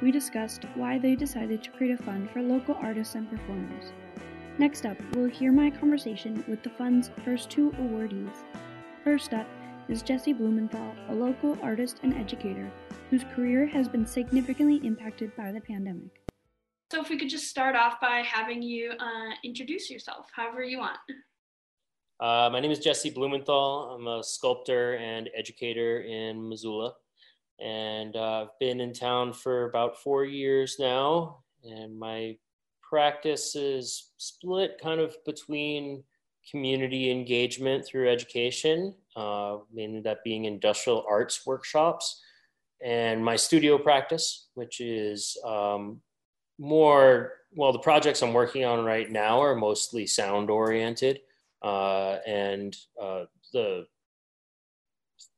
[0.00, 3.90] We discussed why they decided to create a fund for local artists and performers.
[4.56, 8.36] Next up, we'll hear my conversation with the fund's first two awardees.
[9.02, 9.48] First up
[9.88, 12.70] is Jesse Blumenthal, a local artist and educator
[13.10, 16.23] whose career has been significantly impacted by the pandemic.
[16.90, 20.78] So if we could just start off by having you uh, introduce yourself, however you
[20.78, 20.98] want.
[22.20, 23.96] Uh, my name is Jesse Blumenthal.
[23.96, 26.94] I'm a sculptor and educator in Missoula.
[27.60, 31.42] And uh, I've been in town for about four years now.
[31.64, 32.36] And my
[32.82, 36.04] practice is split kind of between
[36.48, 42.22] community engagement through education, uh, mainly that being industrial arts workshops,
[42.82, 46.00] and my studio practice, which is um,
[46.58, 51.20] more, well, the projects I'm working on right now are mostly sound oriented.
[51.62, 53.86] Uh, and uh, the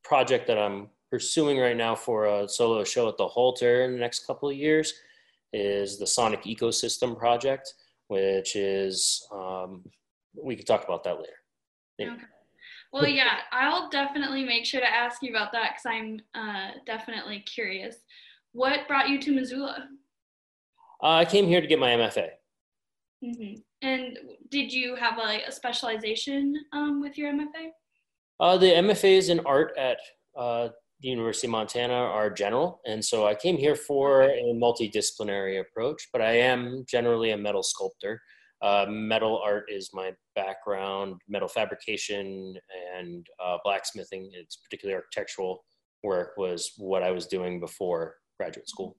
[0.02, 3.98] project that I'm pursuing right now for a solo show at the Holter in the
[3.98, 4.92] next couple of years
[5.52, 7.72] is the Sonic Ecosystem Project,
[8.09, 9.85] which is, um,
[10.35, 11.33] we could talk about that later.
[12.00, 12.22] Okay.
[12.92, 17.40] Well, yeah, I'll definitely make sure to ask you about that because I'm uh, definitely
[17.40, 17.96] curious.
[18.52, 19.88] What brought you to Missoula?
[21.02, 22.28] Uh, I came here to get my MFA.
[23.22, 24.18] hmm And
[24.50, 27.70] did you have like a specialization um, with your MFA?
[28.38, 29.98] Uh, the MFAs in art at
[30.37, 30.68] uh,
[31.00, 36.09] the University of Montana are general, and so I came here for a multidisciplinary approach.
[36.12, 38.20] But I am generally a metal sculptor.
[38.62, 41.20] Uh, metal art is my background.
[41.28, 42.54] Metal fabrication
[42.96, 45.64] and uh, blacksmithing, it's particularly architectural
[46.02, 48.96] work, was what I was doing before graduate school.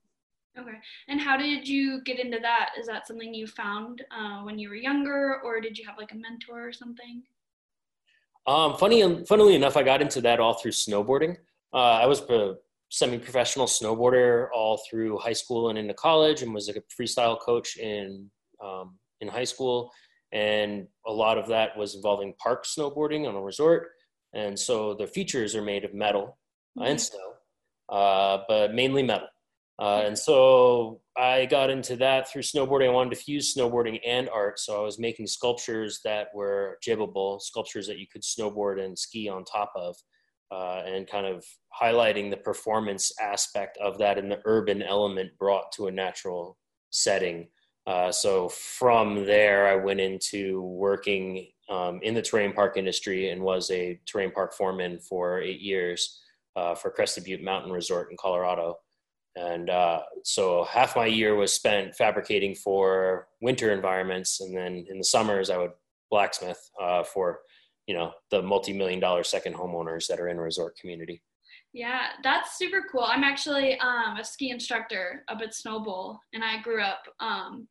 [0.56, 0.78] Okay.
[1.08, 2.70] And how did you get into that?
[2.78, 6.12] Is that something you found uh, when you were younger, or did you have like
[6.12, 7.22] a mentor or something?
[8.46, 11.36] Um, funny, and funnily enough, I got into that all through snowboarding.
[11.72, 12.54] Uh, I was a
[12.88, 17.76] semi-professional snowboarder all through high school and into college, and was like a freestyle coach
[17.76, 18.30] in
[18.64, 19.92] um, in high school.
[20.32, 23.90] And a lot of that was involving park snowboarding on a resort.
[24.34, 26.38] And so the features are made of metal
[26.76, 27.32] and snow,
[27.88, 29.28] uh, but mainly metal.
[29.80, 32.88] Uh, and so I got into that through snowboarding.
[32.88, 34.58] I wanted to fuse snowboarding and art.
[34.58, 39.28] So I was making sculptures that were jibbable, sculptures that you could snowboard and ski
[39.28, 39.94] on top of,
[40.50, 41.44] uh, and kind of
[41.80, 46.58] highlighting the performance aspect of that and the urban element brought to a natural
[46.90, 47.46] setting.
[47.86, 53.42] Uh, so from there, I went into working um, in the terrain park industry and
[53.42, 56.20] was a terrain park foreman for eight years
[56.56, 58.76] uh, for Crested Butte Mountain Resort in Colorado.
[59.38, 64.98] And uh, so half my year was spent fabricating for winter environments, and then in
[64.98, 65.72] the summers I would
[66.10, 67.40] blacksmith uh, for,
[67.86, 71.22] you know, the multi-million dollar second homeowners that are in a resort community.
[71.72, 73.04] Yeah, that's super cool.
[73.04, 77.68] I'm actually um, a ski instructor up at Snowbowl, and I grew up um,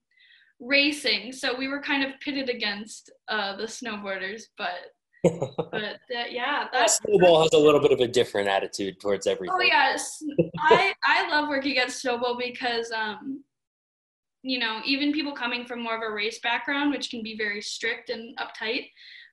[0.59, 4.43] racing, so we were kind of pitted against uh, the snowboarders.
[4.57, 4.93] But
[5.23, 9.55] but uh, yeah, that's Snowbowl has a little bit of a different attitude towards everything.
[9.57, 10.23] Oh yes,
[10.59, 13.43] I I love working at Snowbowl because um,
[14.43, 17.61] you know, even people coming from more of a race background, which can be very
[17.61, 18.87] strict and uptight,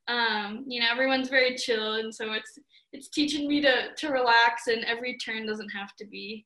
[0.09, 2.59] um, you know, everyone's very chill, and so it's
[2.93, 6.45] it's teaching me to to relax, and every turn doesn't have to be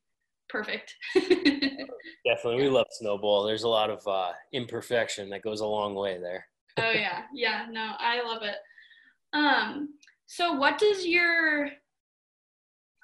[0.49, 0.95] perfect.
[1.15, 3.47] Definitely, we love Snowbowl.
[3.47, 6.47] There's a lot of uh, imperfection that goes a long way there.
[6.79, 7.67] oh yeah, yeah.
[7.71, 8.57] No, I love it.
[9.33, 9.91] Um,
[10.27, 11.71] so what does your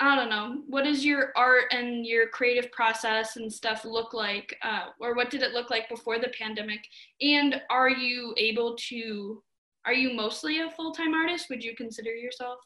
[0.00, 4.56] I don't know, what does your art and your creative process and stuff look like?
[4.62, 6.80] Uh, or what did it look like before the pandemic?
[7.20, 9.42] And are you able to,
[9.86, 11.46] are you mostly a full time artist?
[11.48, 12.58] Would you consider yourself?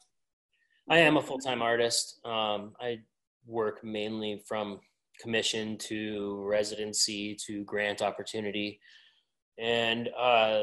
[0.89, 2.19] I am a full time artist.
[2.25, 3.01] Um, I
[3.47, 4.81] work mainly from
[5.21, 8.81] commission to residency to grant opportunity.
[9.59, 10.63] And uh,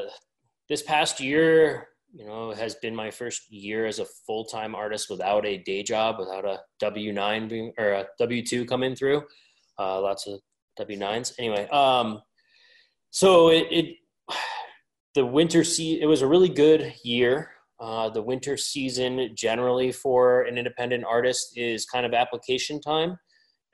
[0.68, 5.10] this past year, you know, has been my first year as a full time artist
[5.10, 9.22] without a day job, without a W nine being or a W two coming through.
[9.78, 10.40] Uh, lots of
[10.78, 11.34] W nines.
[11.38, 12.22] Anyway, um,
[13.10, 13.86] so it, it
[15.14, 17.50] the winter sea it was a really good year.
[17.78, 23.18] Uh, the winter season generally for an independent artist is kind of application time,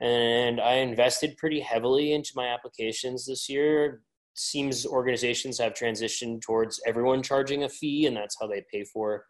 [0.01, 4.01] and I invested pretty heavily into my applications this year
[4.33, 9.25] seems organizations have transitioned towards everyone charging a fee, and that's how they pay for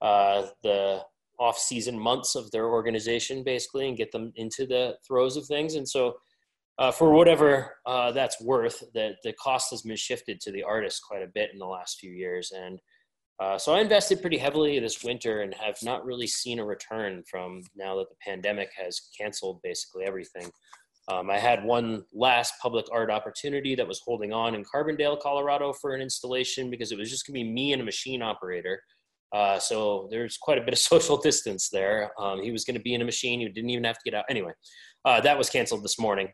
[0.00, 1.02] uh, the
[1.38, 5.74] off-season months of their organization, basically, and get them into the throes of things.
[5.74, 6.16] And so,
[6.78, 11.02] uh, for whatever uh, that's worth, that the cost has been shifted to the artist
[11.08, 12.52] quite a bit in the last few years.
[12.56, 12.80] And
[13.40, 17.22] uh, so, I invested pretty heavily this winter and have not really seen a return
[17.30, 20.50] from now that the pandemic has canceled basically everything.
[21.08, 25.72] Um, I had one last public art opportunity that was holding on in Carbondale, Colorado
[25.72, 28.82] for an installation because it was just going to be me and a machine operator.
[29.32, 32.10] Uh, so there's quite a bit of social distance there.
[32.18, 33.40] Um, he was going to be in a machine.
[33.40, 34.26] You didn't even have to get out.
[34.28, 34.52] Anyway,
[35.04, 36.28] uh, that was canceled this morning.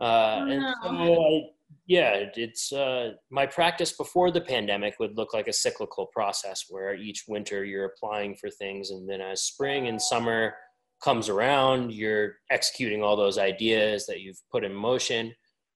[0.00, 1.40] Uh, oh, and so I,
[1.86, 6.94] yeah, it's uh, my practice before the pandemic would look like a cyclical process where
[6.94, 10.54] each winter you're applying for things, and then as spring and summer
[11.02, 15.34] comes around, you're executing all those ideas that you've put in motion,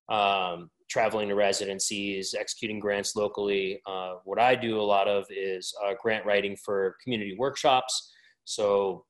[0.09, 3.81] um, traveling to residencies, executing grants locally.
[3.87, 8.13] Uh, what I do a lot of is uh, grant writing for community workshops.
[8.45, 9.05] So,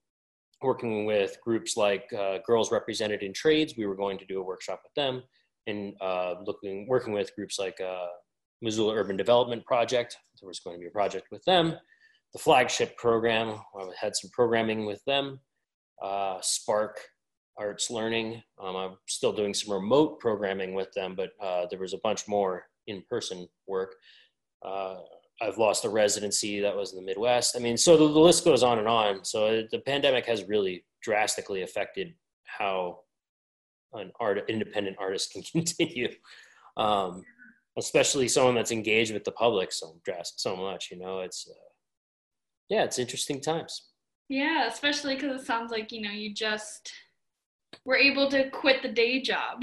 [0.63, 4.45] working with groups like uh, Girls Represented in Trades, we were going to do a
[4.45, 5.23] workshop with them,
[5.67, 8.07] and uh, looking working with groups like uh,
[8.63, 10.17] Missoula Urban Development Project.
[10.41, 11.75] There was going to be a project with them.
[12.33, 15.41] The flagship program, I had some programming with them
[16.03, 17.01] uh, Spark
[17.59, 18.43] Arts Learning.
[18.63, 22.29] Um, I'm still doing some remote programming with them, but uh, there was a bunch
[22.29, 23.95] more in person work.
[24.65, 24.97] Uh,
[25.41, 27.57] I've lost a residency that was in the Midwest.
[27.57, 29.25] I mean, so the, the list goes on and on.
[29.25, 33.01] So the pandemic has really drastically affected how
[33.93, 36.09] an art independent artist can continue.
[36.77, 37.23] Um,
[37.79, 39.99] especially someone that's engaged with the public so
[40.37, 41.69] so much, you know, it's, uh,
[42.69, 43.83] yeah, it's interesting times.
[44.29, 46.93] Yeah, especially because it sounds like, you know, you just
[47.85, 49.63] were able to quit the day job.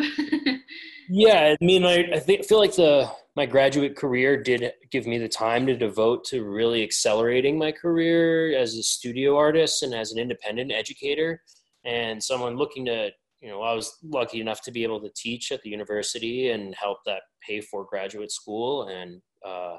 [1.09, 5.28] yeah, I mean, I, I feel like the my graduate career did give me the
[5.28, 10.20] time to devote to really accelerating my career as a studio artist and as an
[10.20, 11.41] independent educator
[11.86, 13.09] and someone looking to
[13.41, 16.76] you know i was lucky enough to be able to teach at the university and
[16.76, 19.78] help that pay for graduate school and uh,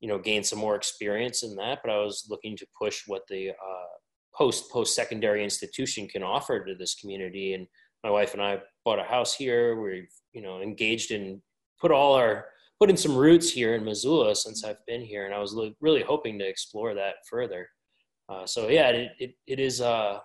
[0.00, 3.22] you know gain some more experience in that but i was looking to push what
[3.28, 3.94] the uh,
[4.34, 7.54] post post secondary institution can offer to this community.
[7.54, 7.66] And
[8.02, 9.80] my wife and i bought a house here.
[9.80, 11.40] We've you know engaged in
[11.80, 12.46] put all our
[12.80, 15.24] put in some roots here in missoula since i've been here.
[15.26, 17.68] And i was really hoping to explore that further.
[18.28, 20.18] Uh, so yeah it, it, it is uh,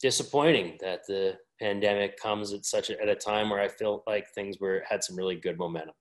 [0.00, 4.26] disappointing that the pandemic comes at such a, at a time where i felt like
[4.34, 5.94] things were had some really good momentum.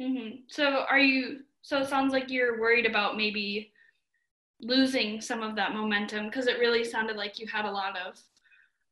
[0.00, 0.40] Mm-hmm.
[0.48, 3.72] so are you so it sounds like you're worried about maybe
[4.60, 8.16] losing some of that momentum because it really sounded like you had a lot of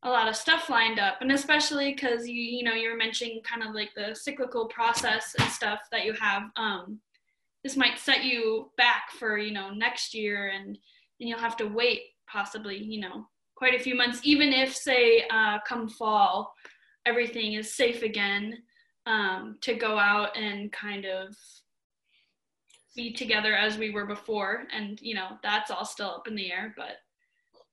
[0.02, 1.18] a lot of stuff lined up.
[1.20, 5.36] And especially because you you know you were mentioning kind of like the cyclical process
[5.38, 6.98] and stuff that you have um
[7.62, 10.66] this might set you back for you know next year and
[11.20, 14.18] and you'll have to wait possibly you know quite a few months.
[14.24, 16.52] Even if say uh, come fall
[17.06, 18.64] everything is safe again
[19.06, 21.36] um, to go out and kind of
[22.94, 26.52] be together as we were before and you know that's all still up in the
[26.52, 26.98] air but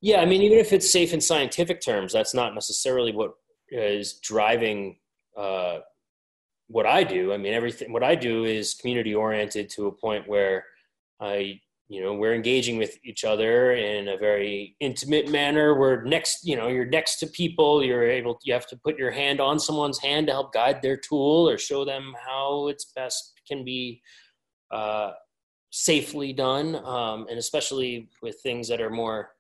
[0.02, 3.34] Yeah, I mean, even if it's safe in scientific terms, that's not necessarily what
[3.70, 4.98] is driving
[5.38, 5.80] uh,
[6.68, 7.34] what I do.
[7.34, 10.66] I mean, everything what I do is community oriented to a point where
[11.20, 15.78] I, you know, we're engaging with each other in a very intimate manner.
[15.78, 17.84] We're next, you know, you're next to people.
[17.84, 20.98] You're able, you have to put your hand on someone's hand to help guide their
[20.98, 24.02] tool or show them how it's best can be
[24.72, 25.12] uh,
[25.70, 29.32] safely done, um, and especially with things that are more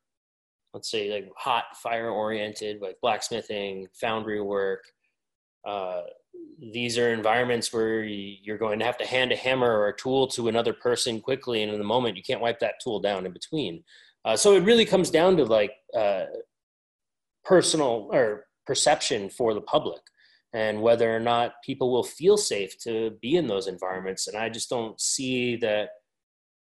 [0.74, 4.86] let's say like hot fire oriented like blacksmithing foundry work
[5.68, 6.02] uh,
[6.60, 10.28] these are environments where you're going to have to hand a hammer or a tool
[10.28, 13.32] to another person quickly and in the moment you can't wipe that tool down in
[13.32, 13.84] between.
[14.26, 16.26] Uh, so it really comes down to like uh,
[17.44, 20.02] personal or perception for the public
[20.54, 24.28] and whether or not people will feel safe to be in those environments.
[24.28, 25.90] And i just don't see that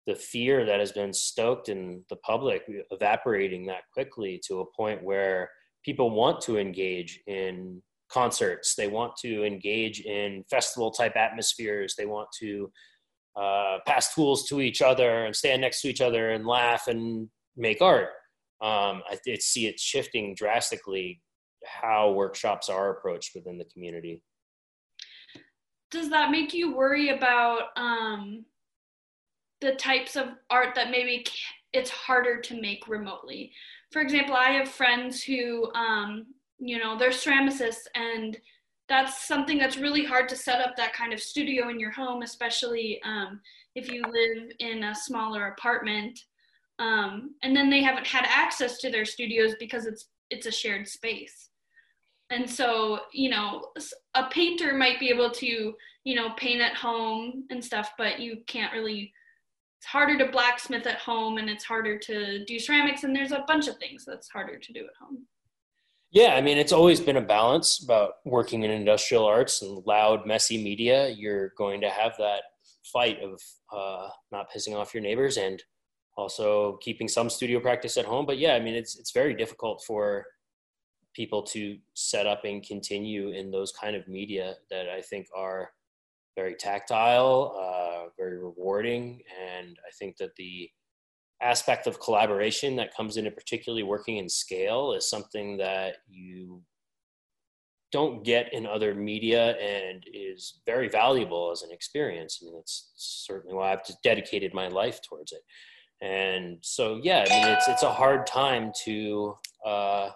[0.08, 5.04] the fear that has been stoked in the public evaporating that quickly to a point
[5.04, 5.50] where
[5.86, 7.82] people want to engage in
[8.12, 8.76] concerts.
[8.76, 11.96] They want to engage in festival type atmospheres.
[11.96, 12.72] They want to
[13.40, 17.30] uh, pass tools to each other and stand next to each other and laugh and
[17.56, 18.10] make art.
[18.62, 21.22] Um, I, see it shifting drastically
[21.66, 24.22] how workshops are approached within the community
[25.91, 28.45] does that make you worry about um,
[29.62, 31.26] the types of art that maybe
[31.74, 33.51] it's harder to make remotely.
[33.91, 36.28] For example, I have friends who, um,
[36.60, 38.38] you know, they're ceramicists, and
[38.88, 42.22] that's something that's really hard to set up that kind of studio in your home,
[42.22, 43.39] especially um,
[43.76, 46.20] if you live in a smaller apartment.
[46.80, 50.88] Um, and then they haven't had access to their studios because it's it's a shared
[50.88, 51.49] space.
[52.32, 53.71] And so, you know,
[54.13, 55.73] a painter might be able to,
[56.03, 59.11] you know, paint at home and stuff, but you can't really
[59.80, 63.45] it's harder to blacksmith at home and it's harder to do ceramics and there's a
[63.47, 65.25] bunch of things that's harder to do at home.
[66.11, 70.25] Yeah i mean it's always been a balance about working in industrial arts and loud
[70.25, 71.09] messy media.
[71.09, 72.41] You're going to have that
[72.91, 75.63] fight of uh, not pissing off your neighbors and
[76.17, 78.25] also keeping some studio practice at home.
[78.25, 80.25] But yeah i mean it's it's very difficult for
[81.14, 85.70] people to set up and continue in those kind of media that i think are
[86.39, 89.22] very tactile, uh, very rewarding,
[89.53, 90.70] and I think that the
[91.41, 96.62] aspect of collaboration that comes into particularly working in scale is something that you
[97.91, 102.39] don't get in other media and is very valuable as an experience.
[102.41, 105.41] I mean, it's certainly why I've just dedicated my life towards it.
[106.01, 109.36] And so, yeah, I mean, it's it's a hard time to
[109.66, 110.10] uh,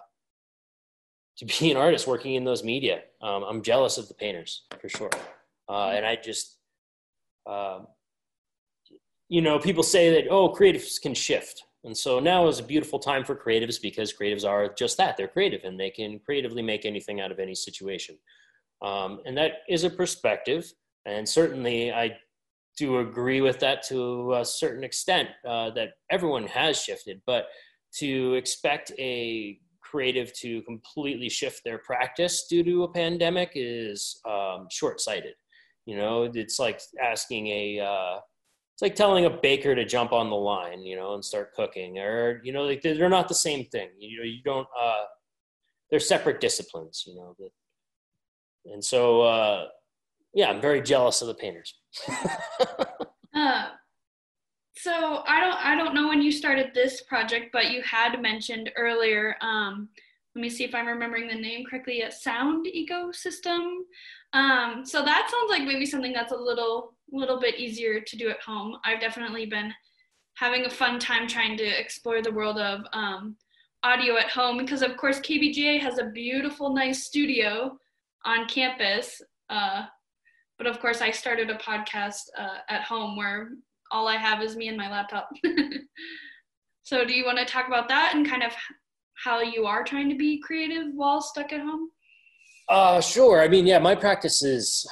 [1.38, 3.00] to be an artist working in those media.
[3.20, 5.10] Um, I'm jealous of the painters for sure.
[5.68, 6.56] Uh, and I just,
[7.46, 7.86] um,
[9.28, 11.64] you know, people say that, oh, creatives can shift.
[11.84, 15.16] And so now is a beautiful time for creatives because creatives are just that.
[15.16, 18.16] They're creative and they can creatively make anything out of any situation.
[18.82, 20.72] Um, and that is a perspective.
[21.04, 22.16] And certainly I
[22.76, 27.20] do agree with that to a certain extent uh, that everyone has shifted.
[27.26, 27.48] But
[27.96, 29.58] to expect a
[29.88, 35.34] creative to completely shift their practice due to a pandemic is um, short sighted.
[35.86, 38.18] You know, it's like asking a, uh,
[38.74, 41.98] it's like telling a baker to jump on the line, you know, and start cooking,
[41.98, 43.90] or you know, like they're not the same thing.
[43.98, 44.66] You know, you don't.
[44.78, 45.04] Uh,
[45.90, 47.36] they're separate disciplines, you know.
[48.64, 49.66] and so, uh,
[50.32, 51.74] yeah, I'm very jealous of the painters.
[53.34, 53.68] uh,
[54.84, 58.70] so I don't, I don't know when you started this project, but you had mentioned
[58.76, 59.34] earlier.
[59.40, 59.88] Um,
[60.34, 62.02] let me see if I'm remembering the name correctly.
[62.02, 63.78] A sound ecosystem.
[64.34, 68.28] Um, so that sounds like maybe something that's a little little bit easier to do
[68.28, 68.76] at home.
[68.84, 69.72] I've definitely been
[70.34, 73.36] having a fun time trying to explore the world of um,
[73.84, 77.78] audio at home because of course KBGA has a beautiful, nice studio
[78.26, 79.22] on campus.
[79.48, 79.84] Uh,
[80.58, 83.52] but of course, I started a podcast uh, at home where
[83.94, 85.30] all I have is me and my laptop.
[86.82, 88.52] so, do you want to talk about that and kind of
[89.14, 91.88] how you are trying to be creative while stuck at home?
[92.68, 93.40] Uh, sure.
[93.40, 94.84] I mean, yeah, my practice is,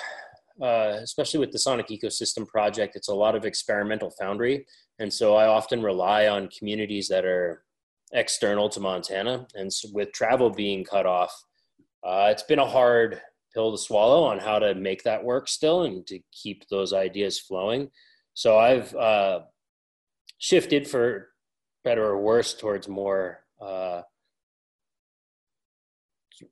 [0.62, 4.64] uh, especially with the Sonic Ecosystem Project, it's a lot of experimental foundry.
[5.00, 7.64] And so I often rely on communities that are
[8.12, 9.48] external to Montana.
[9.54, 11.34] And so with travel being cut off,
[12.04, 13.20] uh, it's been a hard
[13.52, 17.40] pill to swallow on how to make that work still and to keep those ideas
[17.40, 17.90] flowing.
[18.34, 19.40] So I've uh,
[20.38, 21.28] shifted for
[21.84, 24.02] better or worse towards more uh,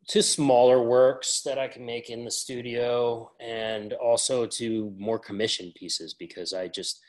[0.09, 5.73] to smaller works that I can make in the studio and also to more commission
[5.77, 7.01] pieces because I just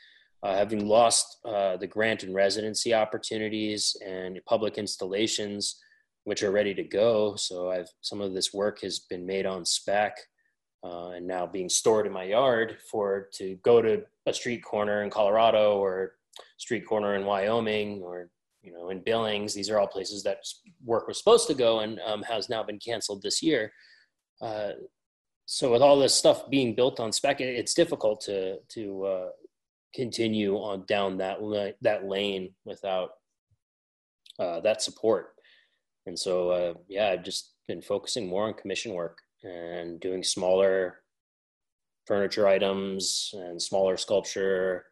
[0.42, 5.78] uh, having lost uh, the grant and residency opportunities and public installations,
[6.24, 7.36] which are ready to go.
[7.36, 10.16] So I've some of this work has been made on spec
[10.84, 15.02] uh, and now being stored in my yard for to go to a street corner
[15.02, 16.14] in Colorado or
[16.58, 18.30] street corner in Wyoming or
[18.62, 19.54] you know in Billings.
[19.54, 20.38] These are all places that
[20.84, 23.72] work was supposed to go and um, has now been canceled this year.
[24.40, 24.72] Uh,
[25.46, 29.28] so with all this stuff being built on spec, it's difficult to to uh,
[29.94, 31.38] continue on down that
[31.82, 33.10] that lane without
[34.38, 35.34] uh, that support.
[36.06, 41.00] And so, uh, yeah, I've just been focusing more on commission work and doing smaller
[42.06, 44.86] furniture items and smaller sculpture,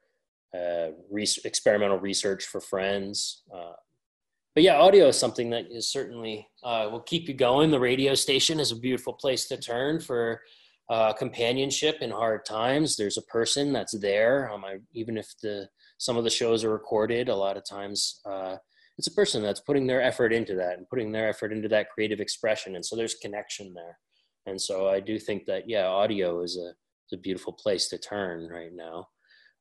[0.55, 3.43] uh, re- experimental research for friends.
[3.55, 3.73] Uh,
[4.55, 7.71] but yeah, audio is something that is certainly uh, will keep you going.
[7.71, 10.41] The radio station is a beautiful place to turn for
[10.89, 12.97] uh, companionship in hard times.
[12.97, 14.51] There's a person that's there.
[14.53, 18.21] Um, I, even if the some of the shows are recorded, a lot of times
[18.25, 18.57] uh,
[18.99, 21.91] it's a person that's putting their effort into that and putting their effort into that
[21.91, 23.99] creative expression, and so there's connection there.
[24.47, 27.99] And so I do think that yeah, audio is a, is a beautiful place to
[27.99, 29.09] turn right now.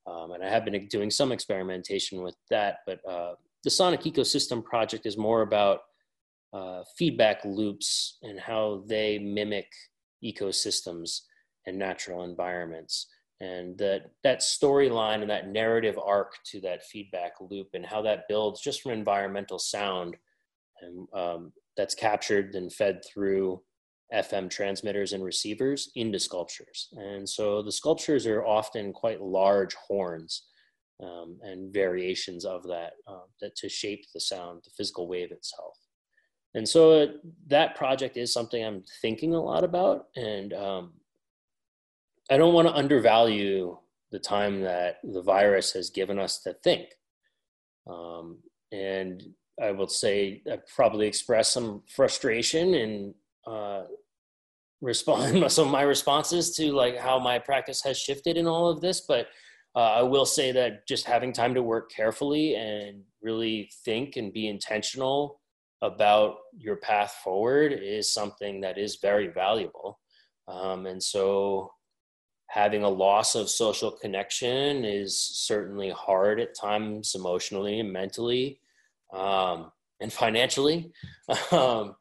[0.07, 4.63] Um, and I have been doing some experimentation with that, but uh, the Sonic Ecosystem
[4.63, 5.81] project is more about
[6.53, 9.67] uh, feedback loops and how they mimic
[10.23, 11.21] ecosystems
[11.67, 13.07] and natural environments
[13.41, 18.27] and that that storyline and that narrative arc to that feedback loop and how that
[18.27, 20.17] builds just from environmental sound
[20.81, 23.61] and um, that's captured and fed through
[24.13, 26.89] fm transmitters and receivers into sculptures.
[26.93, 30.47] And so the sculptures are often quite large horns
[31.01, 35.77] um, and variations of that uh, that to shape the sound the physical wave itself.
[36.55, 37.07] And so uh,
[37.47, 40.93] that project is something i'm thinking a lot about and um,
[42.31, 43.77] i don't want to undervalue
[44.11, 46.89] the time that the virus has given us to think.
[47.87, 48.39] Um,
[48.71, 49.23] and
[49.61, 53.13] i will say i probably expressed some frustration and
[53.47, 53.83] uh,
[54.81, 58.81] respond some of my responses to like how my practice has shifted in all of
[58.81, 59.27] this but
[59.75, 64.33] uh, i will say that just having time to work carefully and really think and
[64.33, 65.39] be intentional
[65.81, 69.99] about your path forward is something that is very valuable.
[70.47, 71.71] Um, and so
[72.47, 78.59] having a loss of social connection is certainly hard at times emotionally and mentally
[79.13, 79.71] um,
[80.01, 80.91] and financially.
[81.51, 81.95] um,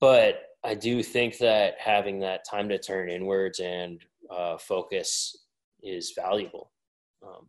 [0.00, 5.36] but I do think that having that time to turn inwards and uh, focus
[5.80, 6.72] is valuable.
[7.22, 7.46] Um,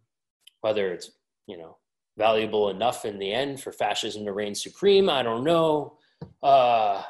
[0.62, 1.12] whether it's,
[1.48, 1.78] you know,
[2.18, 5.10] valuable enough in the end for fascism to reign supreme.
[5.10, 5.98] I don't know.
[6.44, 7.02] Uh,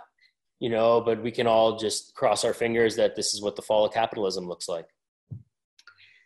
[0.59, 3.61] you know, but we can all just cross our fingers that this is what the
[3.61, 4.87] fall of capitalism looks like.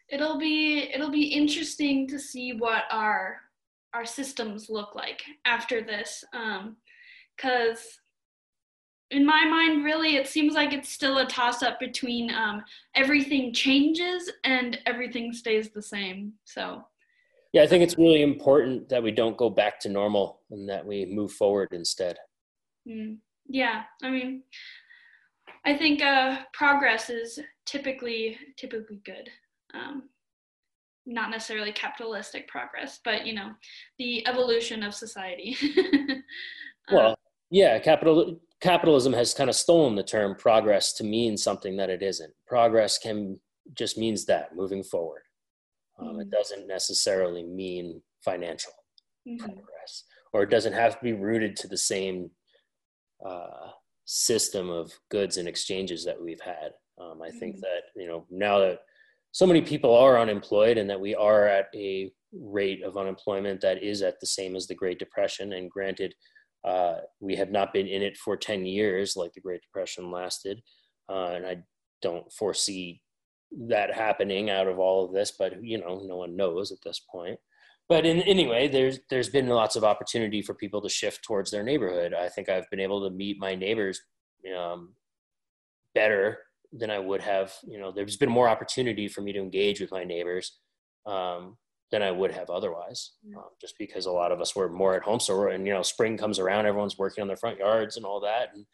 [0.10, 3.40] It'll be it'll be interesting to see what our
[3.94, 7.82] our systems look like after this, because um,
[9.12, 12.64] in my mind, really, it seems like it's still a toss up between um,
[12.96, 16.34] everything changes and everything stays the same.
[16.46, 16.86] So
[17.52, 20.86] yeah, I think it's really important that we don't go back to normal and that
[20.86, 22.18] we move forward instead.
[22.88, 24.44] Mm, yeah, I mean,
[25.66, 29.30] I think uh, progress is typically typically good.
[29.74, 30.04] Um,
[31.06, 33.52] not necessarily capitalistic progress, but you know,
[34.00, 35.56] the evolution of society.
[36.90, 37.20] Uh, well,
[37.52, 42.02] yeah, capital capitalism has kind of stolen the term progress to mean something that it
[42.02, 42.34] isn't.
[42.48, 43.40] Progress can
[43.74, 45.24] just means that moving forward.
[46.00, 46.30] Um, it mm-hmm.
[46.30, 48.72] doesn't necessarily mean financial
[49.28, 49.44] mm-hmm.
[49.44, 50.04] progress,
[50.34, 52.32] or it doesn't have to be rooted to the same
[53.26, 53.70] uh,
[54.06, 56.72] system of goods and exchanges that we've had.
[57.00, 57.40] Um, I mm-hmm.
[57.40, 58.80] think that you know now that
[59.32, 63.84] so many people are unemployed and that we are at a rate of unemployment that
[63.84, 66.14] is at the same as the Great Depression, and granted,
[66.64, 70.62] uh, we have not been in it for 10 years like the Great Depression lasted,
[71.10, 71.58] uh, and I
[72.02, 73.02] don't foresee
[73.68, 77.02] that happening out of all of this, but you know, no one knows at this
[77.12, 77.40] point.
[77.90, 81.64] But in anyway, there's there's been lots of opportunity for people to shift towards their
[81.64, 82.14] neighborhood.
[82.14, 84.00] I think I've been able to meet my neighbors
[84.58, 84.94] um,
[85.94, 86.40] better
[86.72, 87.54] than I would have.
[87.68, 90.58] You know, there's been more opportunity for me to engage with my neighbors
[91.06, 91.58] um,
[91.92, 95.04] than I would have otherwise, um, just because a lot of us were more at
[95.04, 95.20] home.
[95.20, 98.22] So, and you know, spring comes around, everyone's working on their front yards and all
[98.22, 98.66] that, and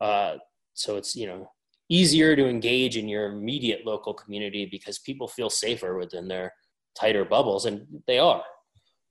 [0.00, 0.36] uh,
[0.74, 1.50] so it's you know
[1.88, 6.52] easier to engage in your immediate local community because people feel safer within their
[6.94, 8.44] tighter bubbles and they are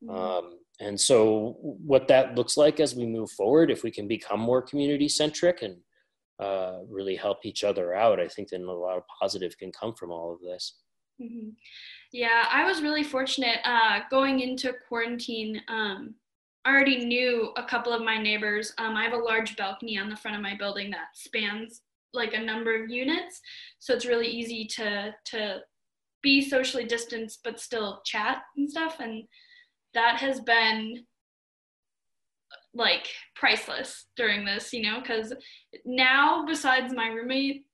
[0.04, 0.16] mm-hmm.
[0.16, 4.40] um, and so what that looks like as we move forward if we can become
[4.40, 5.76] more community centric and
[6.40, 9.94] uh, really help each other out i think then a lot of positive can come
[9.94, 10.80] from all of this
[11.22, 11.50] Mm-hmm.
[12.12, 15.62] Yeah, I was really fortunate uh, going into quarantine.
[15.68, 16.16] Um,
[16.66, 18.74] I already knew a couple of my neighbors.
[18.78, 21.82] Um, I have a large balcony on the front of my building that spans
[22.14, 23.42] like a number of units,
[23.78, 25.60] so it's really easy to to
[26.22, 28.98] be socially distanced but still chat and stuff.
[29.00, 29.24] And
[29.94, 31.06] that has been
[32.74, 35.34] like priceless during this, you know, because
[35.86, 37.66] now besides my roommate,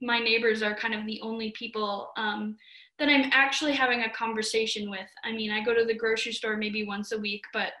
[0.00, 2.56] my neighbors are kind of the only people um,
[2.98, 5.08] that I'm actually having a conversation with.
[5.24, 7.72] I mean, I go to the grocery store maybe once a week, but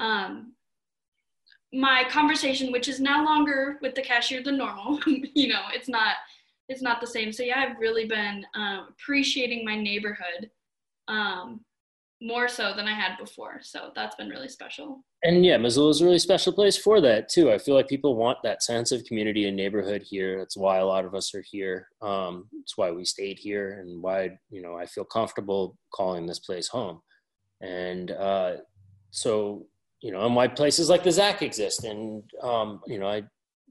[0.00, 0.52] um,
[1.72, 6.16] my conversation, which is now longer with the cashier than normal, you know, it's not
[6.68, 7.32] it's not the same.
[7.32, 10.50] So yeah, I've really been um, appreciating my neighborhood
[11.08, 11.60] um,
[12.20, 13.60] more so than I had before.
[13.62, 15.02] So that's been really special.
[15.24, 17.50] And yeah, Missoula is a really special place for that too.
[17.50, 20.38] I feel like people want that sense of community and neighborhood here.
[20.38, 21.88] That's why a lot of us are here.
[22.00, 26.38] Um, it's why we stayed here and why, you know, I feel comfortable calling this
[26.38, 27.00] place home.
[27.60, 28.58] And uh,
[29.10, 29.66] so,
[30.02, 31.82] you know, and why places like the ZACC exist.
[31.82, 33.24] And, um, you know, I,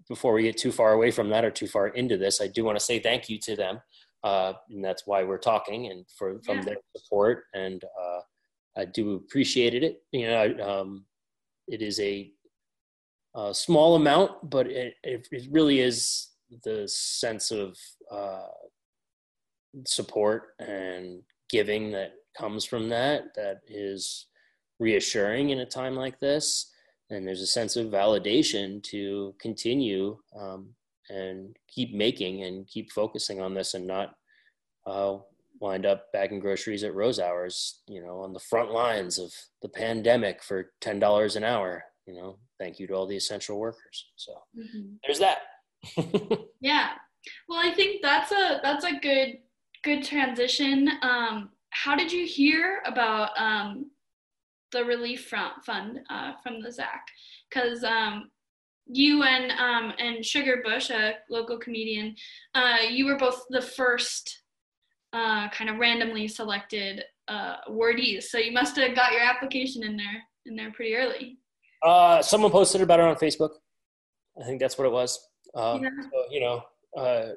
[0.10, 2.66] before we get too far away from that or too far into this, I do
[2.66, 3.80] want to say thank you to them.
[4.22, 6.64] Uh, and that's why we're talking and for, from yeah.
[6.64, 8.20] their support and, uh,
[8.78, 10.04] I do appreciate it.
[10.12, 11.06] You know, um,
[11.68, 12.32] it is a,
[13.36, 16.30] a, small amount, but it, it, really is
[16.64, 17.78] the sense of
[18.12, 18.48] uh,
[19.86, 24.28] support and giving that comes from that that is
[24.80, 26.72] reassuring in a time like this.
[27.10, 30.70] And there's a sense of validation to continue um,
[31.10, 34.16] and keep making and keep focusing on this and not
[34.86, 35.18] uh,
[35.60, 39.32] wind up bagging groceries at Rosauers, you know, on the front lines of
[39.62, 41.84] the pandemic for ten dollars an hour.
[42.06, 44.08] You know, thank you to all the essential workers.
[44.16, 44.94] So mm-hmm.
[45.06, 45.40] there's that.
[46.62, 46.92] yeah.
[47.50, 49.38] Well, I think that's a that's a good
[49.84, 50.90] good transition.
[51.02, 53.92] Um, how did you hear about um,
[54.72, 57.02] the relief front fund uh, from the ZACC?
[57.50, 58.30] Because um,
[58.86, 62.16] you and um, and Sugar Bush, a local comedian,
[62.56, 64.44] uh, you were both the first
[65.14, 68.24] uh, kind of randomly selected uh, awardees.
[68.24, 71.38] So you must have got your application in there in there pretty early.
[71.84, 73.52] Uh, someone posted about it on Facebook.
[74.42, 75.20] I think that's what it was.
[75.56, 75.90] Um, yeah.
[76.04, 76.64] so, you know,
[76.98, 77.34] uh,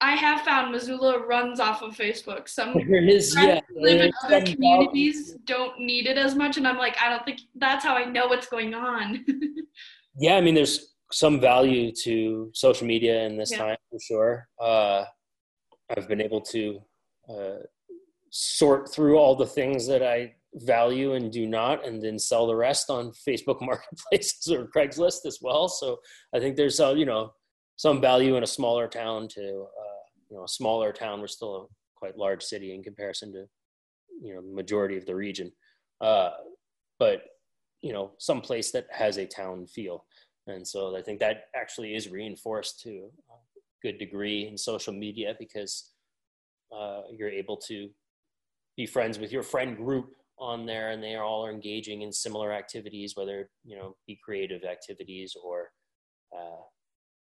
[0.00, 2.48] I have found Missoula runs off of Facebook.
[2.48, 6.96] Some is, yeah, live in other communities don't need it as much, and I'm like,
[7.00, 9.24] I don't think that's how I know what's going on.
[10.18, 13.58] yeah, I mean, there's some value to social media in this yeah.
[13.58, 14.48] time for sure.
[14.60, 15.04] Uh,
[15.94, 16.80] I've been able to
[17.30, 17.62] uh,
[18.30, 22.56] sort through all the things that I value and do not, and then sell the
[22.56, 25.68] rest on Facebook marketplaces or Craigslist as well.
[25.68, 25.98] So
[26.34, 27.32] I think there's uh, you know
[27.76, 31.20] some value in a smaller town to uh, you know a smaller town.
[31.20, 31.66] We're still a
[31.96, 33.44] quite large city in comparison to
[34.22, 35.52] you know the majority of the region,
[36.00, 36.30] uh,
[36.98, 37.22] but
[37.82, 40.04] you know some place that has a town feel.
[40.46, 43.34] And so I think that actually is reinforced to a
[43.82, 45.90] good degree in social media because
[46.76, 47.88] uh, you're able to
[48.76, 52.10] be friends with your friend group on there and they all are all engaging in
[52.10, 55.70] similar activities whether you know be creative activities or
[56.34, 56.62] uh,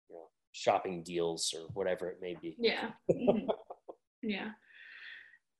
[0.08, 2.56] you know shopping deals or whatever it may be.
[2.58, 2.90] Yeah.
[3.10, 4.30] Mm-hmm.
[4.30, 4.50] yeah.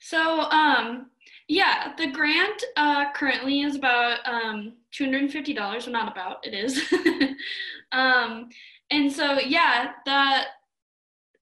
[0.01, 1.11] So um
[1.49, 6.81] yeah the grant uh, currently is about um, $250 well not about it is.
[7.93, 8.49] Um
[8.91, 10.49] and so yeah that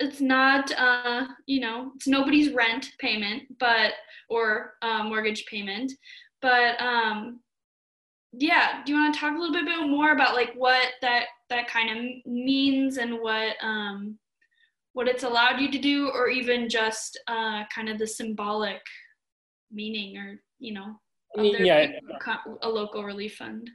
[0.02, 3.92] it's not uh, you know it's nobody's rent payment but
[4.28, 5.92] or uh, mortgage payment.
[6.40, 7.40] But um,
[8.32, 11.68] yeah do you want to talk a little bit more about like what that that
[11.68, 14.18] kind of means and what um,
[14.94, 18.80] what it's allowed you to do or even just uh, kind of the symbolic
[19.70, 20.96] meaning or you know
[21.36, 21.86] yeah,
[22.62, 23.70] a local relief fund?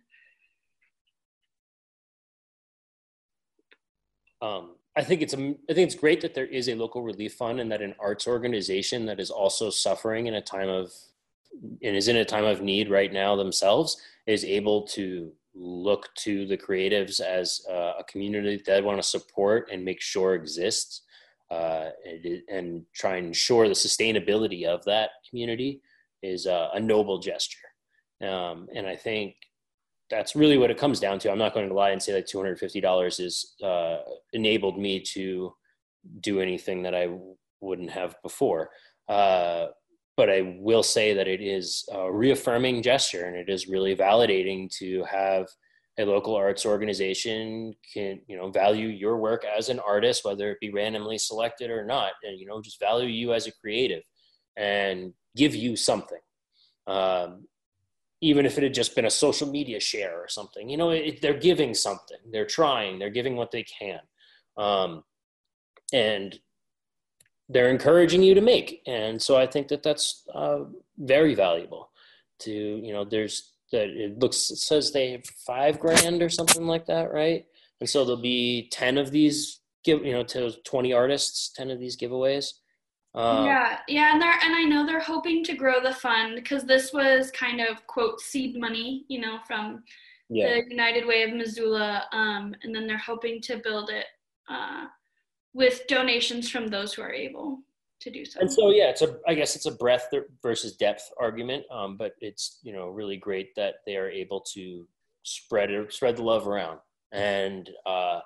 [4.41, 7.59] Um, I think it's I think it's great that there is a local relief fund
[7.59, 10.91] and that an arts organization that is also suffering in a time of
[11.83, 16.47] and is in a time of need right now themselves is able to look to
[16.47, 21.03] the creatives as uh, a community that they want to support and make sure exists
[21.51, 25.81] uh, and, and, try and ensure the sustainability of that community
[26.21, 27.69] is uh, a noble gesture.
[28.21, 29.35] Um, and I think
[30.09, 31.31] that's really what it comes down to.
[31.31, 33.97] I'm not going to lie and say that $250 is uh,
[34.33, 35.53] enabled me to
[36.21, 37.09] do anything that I
[37.59, 38.69] wouldn't have before.
[39.09, 39.67] Uh,
[40.15, 44.69] but I will say that it is a reaffirming gesture and it is really validating
[44.77, 45.47] to have
[45.99, 50.59] a local arts organization can you know value your work as an artist whether it
[50.59, 54.03] be randomly selected or not and you know just value you as a creative
[54.57, 56.19] and give you something.
[56.87, 57.45] Um,
[58.21, 61.21] even if it had just been a social media share or something, you know, it,
[61.21, 62.17] they're giving something.
[62.31, 62.97] They're trying.
[62.97, 63.99] They're giving what they can,
[64.57, 65.03] um,
[65.93, 66.37] and
[67.49, 68.81] they're encouraging you to make.
[68.87, 70.59] And so I think that that's uh,
[70.97, 71.91] very valuable.
[72.41, 76.67] To you know, there's that it looks it says they have five grand or something
[76.67, 77.45] like that, right?
[77.79, 81.79] And so there'll be ten of these give you know to twenty artists, ten of
[81.79, 82.53] these giveaways.
[83.17, 86.65] Um, yeah, yeah, and they're and I know they're hoping to grow the fund because
[86.65, 89.83] this was kind of quote seed money, you know, from
[90.29, 90.49] yeah.
[90.53, 94.05] the United Way of Missoula, um, and then they're hoping to build it
[94.47, 94.85] uh,
[95.55, 97.61] with donations from those who are able
[98.01, 98.39] to do so.
[98.39, 100.13] And so, yeah, it's a I guess it's a breadth
[100.43, 104.87] versus depth argument, um, but it's you know really great that they are able to
[105.23, 106.77] spread it, spread the love around
[107.11, 108.19] and uh,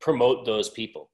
[0.00, 1.10] promote those people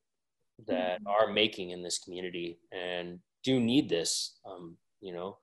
[0.67, 1.07] that mm-hmm.
[1.07, 4.39] are making in this community and do need this.
[4.45, 5.39] Um, you know,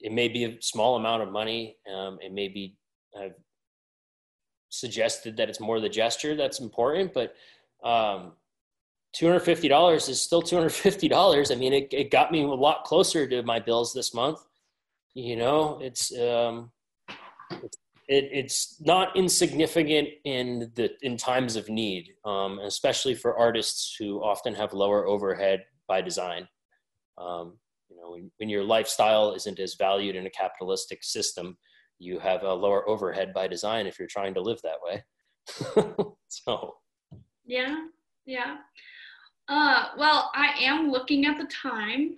[0.00, 1.76] it may be a small amount of money.
[1.92, 2.76] Um, it may be
[3.18, 3.34] I've
[4.68, 7.34] suggested that it's more the gesture that's important, but
[7.82, 8.32] um,
[9.16, 11.50] $250 is still $250.
[11.50, 14.40] I mean, it, it got me a lot closer to my bills this month.
[15.14, 16.70] You know, it's, um,
[17.62, 23.94] it's it, it's not insignificant in the in times of need, um, especially for artists
[23.98, 26.48] who often have lower overhead by design.
[27.18, 27.58] Um,
[27.90, 31.58] you know, when, when, your lifestyle isn't as valued in a capitalistic system,
[31.98, 36.04] you have a lower overhead by design if you're trying to live that way.
[36.28, 36.76] so.
[37.44, 37.76] Yeah,
[38.24, 38.58] yeah.
[39.48, 42.14] Uh, well, I am looking at the time,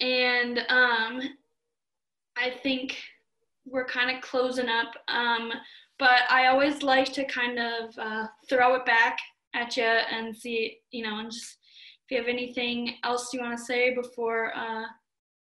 [0.00, 1.20] and um,
[2.36, 2.98] I think
[3.64, 4.92] we're kind of closing up.
[5.08, 5.52] Um,
[5.98, 9.18] but I always like to kind of uh, throw it back
[9.54, 11.58] at you and see, you know, and just
[12.04, 14.84] if you have anything else you want to say before uh,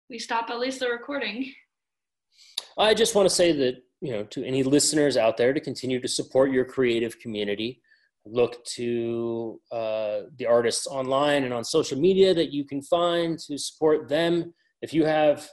[0.10, 1.54] we stop at least the recording.
[2.78, 6.00] I just want to say that, you know, to any listeners out there to continue
[6.00, 7.82] to support your creative community.
[8.26, 13.58] Look to uh, the artists online and on social media that you can find to
[13.58, 14.54] support them.
[14.82, 15.50] If you have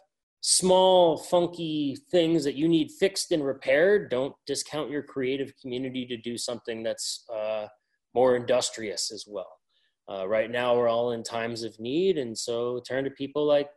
[0.46, 6.18] small, funky things that you need fixed and repaired, don't discount your creative community to
[6.18, 7.66] do something that's uh,
[8.14, 9.58] more industrious as well.
[10.06, 13.70] Uh, right now, we're all in times of need, and so turn to people like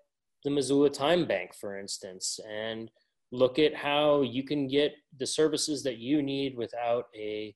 [0.43, 2.91] the Missoula Time Bank, for instance, and
[3.31, 7.55] look at how you can get the services that you need without a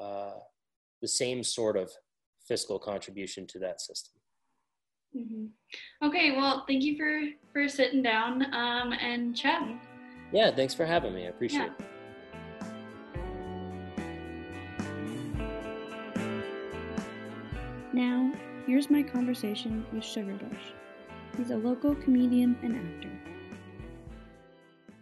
[0.00, 0.32] uh,
[1.00, 1.92] the same sort of
[2.48, 4.21] fiscal contribution to that system.
[5.16, 6.06] Mm-hmm.
[6.06, 7.20] Okay, well, thank you for
[7.52, 9.78] for sitting down um, and chatting.
[10.32, 11.26] Yeah, thanks for having me.
[11.26, 11.72] I appreciate yeah.
[11.78, 11.92] it.
[17.92, 18.32] Now,
[18.66, 20.72] here's my conversation with Sugar Bush.
[21.36, 23.10] He's a local comedian and actor.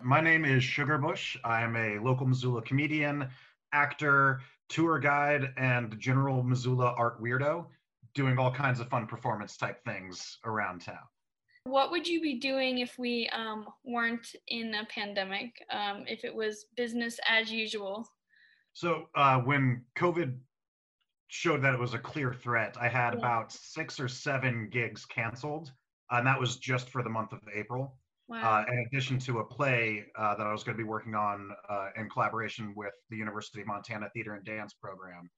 [0.02, 1.36] My name is Sugar Bush.
[1.44, 3.28] I am a local Missoula comedian,
[3.72, 7.66] actor, tour guide, and general Missoula art weirdo
[8.14, 11.06] doing all kinds of fun performance type things around town.
[11.64, 15.52] What would you be doing if we um, weren't in a pandemic?
[15.70, 18.08] Um, if it was business as usual?
[18.72, 20.38] So uh, when COVID
[21.28, 23.18] showed that it was a clear threat, I had yeah.
[23.18, 25.70] about six or seven gigs canceled,
[26.10, 27.96] and that was just for the month of April.
[28.28, 28.62] Wow.
[28.62, 31.50] Uh, in addition to a play uh, that I was going to be working on
[31.68, 35.28] uh, in collaboration with the University of Montana Theater and Dance Program.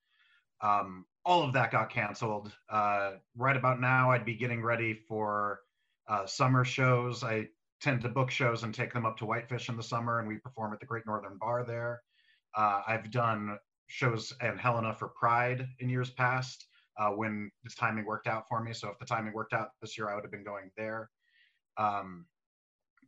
[0.62, 2.52] Um, all of that got canceled.
[2.68, 5.60] Uh, right about now, I'd be getting ready for
[6.08, 7.22] uh, summer shows.
[7.22, 7.48] I
[7.80, 10.36] tend to book shows and take them up to Whitefish in the summer, and we
[10.36, 12.02] perform at the Great Northern Bar there.
[12.56, 13.58] Uh, I've done
[13.88, 16.66] shows in Helena for Pride in years past
[16.98, 18.72] uh, when the timing worked out for me.
[18.72, 21.10] So if the timing worked out this year, I would have been going there.
[21.76, 22.26] Um,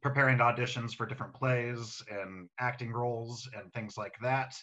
[0.02, 4.54] preparing auditions for different plays and acting roles and things like that.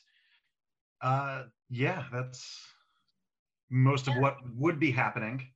[1.01, 2.59] Uh, yeah, that's
[3.71, 5.47] most of what would be happening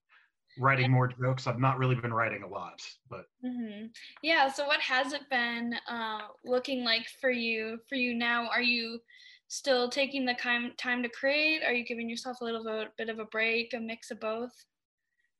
[0.58, 1.48] writing more jokes.
[1.48, 3.88] I've not really been writing a lot but mm-hmm.
[4.24, 8.48] yeah so what has it been uh, looking like for you for you now?
[8.48, 9.00] Are you
[9.48, 11.62] still taking the time time to create?
[11.64, 14.54] Are you giving yourself a little bit, bit of a break a mix of both?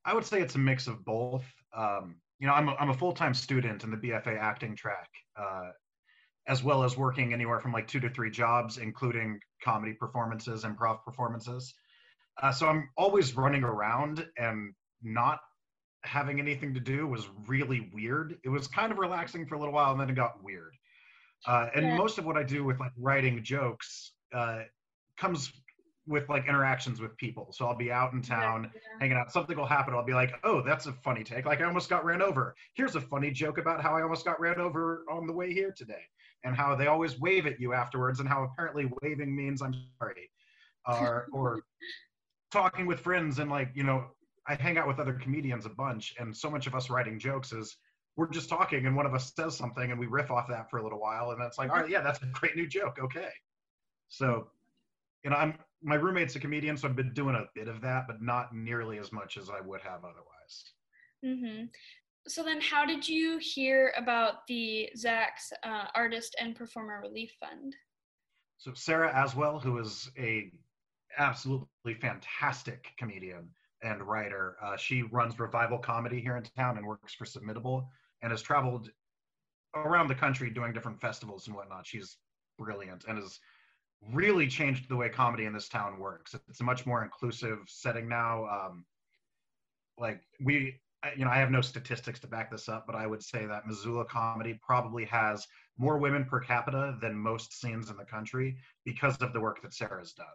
[0.04, 1.44] I would say it's a mix of both.
[1.76, 5.70] Um, you know i'm a, I'm a full-time student in the bfa acting track uh,
[6.48, 11.02] as well as working anywhere from like two to three jobs including comedy performances improv
[11.04, 11.74] performances
[12.42, 15.40] uh, so I'm always running around and not
[16.02, 18.38] having anything to do was really weird.
[18.44, 20.72] It was kind of relaxing for a little while and then it got weird.
[21.46, 21.96] Uh, and yeah.
[21.96, 24.60] most of what I do with like writing jokes uh,
[25.18, 25.52] comes
[26.06, 27.52] with like interactions with people.
[27.52, 28.80] So I'll be out in town yeah.
[29.00, 29.32] hanging out.
[29.32, 29.94] Something will happen.
[29.94, 31.46] I'll be like, oh, that's a funny take.
[31.46, 32.54] Like I almost got ran over.
[32.74, 35.74] Here's a funny joke about how I almost got ran over on the way here
[35.76, 36.02] today,
[36.44, 40.30] and how they always wave at you afterwards, and how apparently waving means I'm sorry,
[40.86, 41.62] or or
[42.56, 44.06] talking with friends and like you know
[44.46, 47.52] I hang out with other comedians a bunch, and so much of us writing jokes
[47.52, 47.76] is
[48.16, 50.78] we're just talking, and one of us says something, and we riff off that for
[50.78, 52.98] a little while, and that's like, all right, yeah, that's a great new joke.
[53.00, 53.28] Okay,
[54.08, 54.48] so
[55.24, 58.06] you know, I'm my roommate's a comedian, so I've been doing a bit of that,
[58.06, 60.64] but not nearly as much as I would have otherwise.
[61.24, 61.64] Mm-hmm.
[62.28, 67.74] So then, how did you hear about the ZACC's uh, Artist and Performer Relief Fund?
[68.58, 70.50] So Sarah Aswell, who is a
[71.18, 73.50] absolutely fantastic comedian
[73.82, 77.86] and writer, uh, she runs revival comedy here in town and works for Submittable,
[78.22, 78.90] and has traveled
[79.74, 81.86] around the country doing different festivals and whatnot.
[81.86, 82.16] She's
[82.58, 83.38] brilliant and has
[84.12, 86.34] really changed the way comedy in this town works.
[86.48, 88.46] It's a much more inclusive setting now.
[88.46, 88.84] Um,
[89.98, 90.80] like we,
[91.16, 93.66] you know, I have no statistics to back this up, but I would say that
[93.66, 95.46] Missoula comedy probably has
[95.78, 99.74] more women per capita than most scenes in the country because of the work that
[99.74, 100.26] Sarah's done.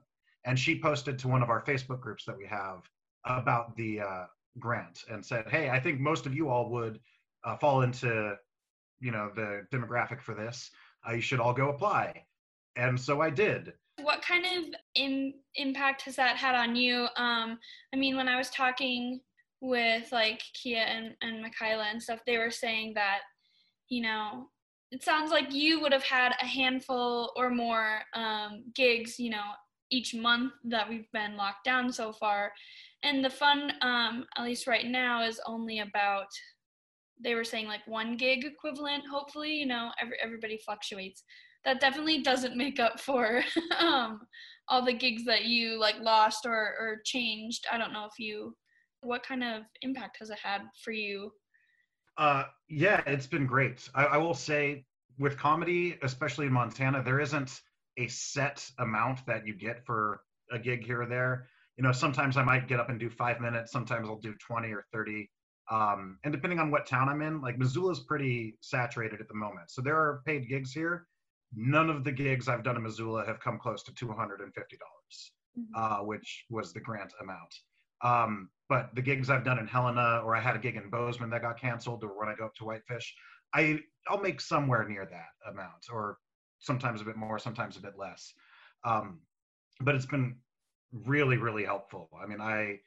[0.45, 2.89] And she posted to one of our Facebook groups that we have
[3.25, 4.25] about the uh,
[4.59, 6.99] grant and said, "Hey, I think most of you all would
[7.43, 8.35] uh, fall into,
[8.99, 10.71] you know, the demographic for this.
[11.07, 12.25] Uh, you should all go apply."
[12.75, 13.73] and so I did.
[14.01, 17.07] What kind of in, impact has that had on you?
[17.17, 17.59] Um,
[17.93, 19.21] I mean, when I was talking
[19.59, 23.19] with like Kia and, and Mikyla and stuff, they were saying that,
[23.89, 24.47] you know,
[24.91, 29.43] it sounds like you would have had a handful or more um, gigs, you know,
[29.91, 32.51] each month that we've been locked down so far.
[33.03, 36.27] And the fun, um, at least right now, is only about
[37.23, 39.03] they were saying like one gig equivalent.
[39.11, 41.23] Hopefully, you know, every, everybody fluctuates
[41.63, 43.43] that definitely doesn't make up for
[43.79, 44.21] um,
[44.67, 47.65] all the gigs that you like lost or, or changed.
[47.71, 48.55] I don't know if you,
[49.01, 51.31] what kind of impact has it had for you?
[52.17, 53.87] Uh, yeah, it's been great.
[53.95, 54.85] I, I will say
[55.19, 57.61] with comedy, especially in Montana, there isn't
[57.97, 60.21] a set amount that you get for
[60.51, 61.47] a gig here or there.
[61.77, 63.71] You know, sometimes I might get up and do five minutes.
[63.71, 65.29] Sometimes I'll do 20 or 30.
[65.69, 69.71] Um, and depending on what town I'm in, like Missoula's pretty saturated at the moment.
[69.71, 71.07] So there are paid gigs here,
[71.55, 75.75] none of the gigs I've done in Missoula have come close to $250, dollars mm-hmm.
[75.75, 77.53] uh, which was the grant amount.
[78.03, 81.29] Um, but the gigs I've done in Helena, or I had a gig in Bozeman
[81.29, 83.13] that got canceled, or when I go up to Whitefish,
[83.53, 86.17] I I'll make somewhere near that amount, or
[86.61, 88.33] sometimes a bit more, sometimes a bit less.
[88.83, 89.19] Um,
[89.81, 90.37] but it's been
[90.93, 92.09] really, really helpful.
[92.21, 92.79] I mean, I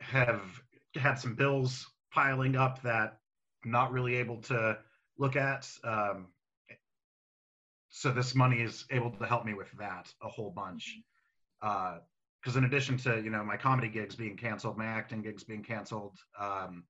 [0.00, 0.42] have
[0.94, 3.18] had some bills piling up that
[3.64, 4.78] I'm not really able to
[5.18, 5.68] look at.
[5.84, 6.28] Um,
[7.96, 10.98] so this money is able to help me with that a whole bunch
[11.60, 15.42] because uh, in addition to you know my comedy gigs being canceled my acting gigs
[15.42, 16.84] being canceled um,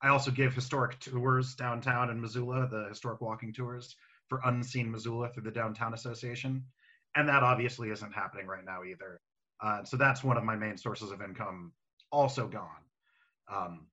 [0.00, 3.96] i also give historic tours downtown in missoula the historic walking tours
[4.28, 6.64] for unseen missoula through the downtown association.
[7.14, 9.20] And that obviously isn't happening right now either.
[9.62, 11.72] Uh, so that's one of my main sources of income
[12.12, 12.84] also gone.
[13.52, 13.86] Um,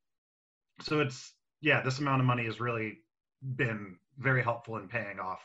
[0.81, 2.97] so it's yeah this amount of money has really
[3.55, 5.41] been very helpful in paying off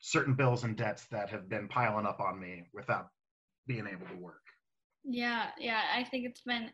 [0.00, 3.08] certain bills and debts that have been piling up on me without
[3.66, 4.42] being able to work.
[5.04, 6.64] Yeah, yeah, I think it's been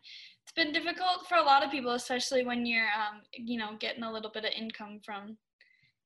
[0.43, 4.03] it's been difficult for a lot of people, especially when you're um, you know, getting
[4.03, 5.37] a little bit of income from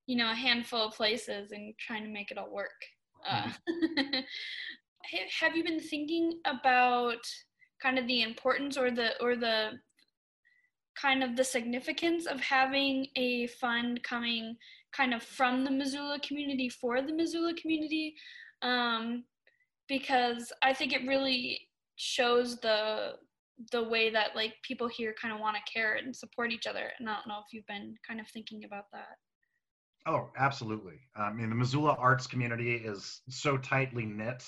[0.07, 2.69] you know, a handful of places and trying to make it all work.
[3.27, 4.19] Uh, mm-hmm.
[5.39, 7.19] have you been thinking about
[7.81, 9.71] kind of the importance or the or the
[10.99, 14.55] kind of the significance of having a fund coming
[14.95, 18.15] kind of from the Missoula community for the Missoula community
[18.61, 19.23] um,
[19.87, 21.59] because I think it really
[21.95, 23.13] shows the
[23.71, 26.91] the way that like people here kind of want to care and support each other
[26.99, 29.17] and I don't know if you've been kind of thinking about that.
[30.05, 30.99] Oh, absolutely.
[31.15, 34.43] I mean, the Missoula arts community is so tightly knit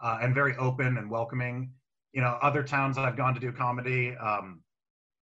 [0.00, 1.72] uh, and very open and welcoming.
[2.12, 4.62] You know, other towns I've gone to do comedy, um,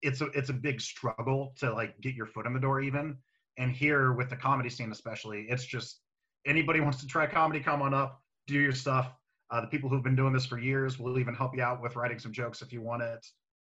[0.03, 3.17] it's a it's a big struggle to like get your foot in the door even
[3.59, 6.01] and here with the comedy scene especially it's just
[6.45, 9.13] anybody wants to try comedy come on up do your stuff
[9.51, 11.95] uh, the people who've been doing this for years will even help you out with
[11.97, 13.25] writing some jokes if you want it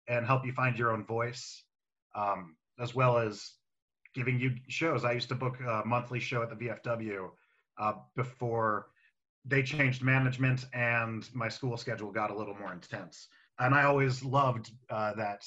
[0.09, 1.65] and help you find your own voice
[2.15, 3.53] um, as well as
[4.15, 7.31] giving you shows i used to book a monthly show at the vfw
[7.79, 8.89] uh, before
[9.45, 14.23] they changed management and my school schedule got a little more intense and i always
[14.25, 15.43] loved uh, that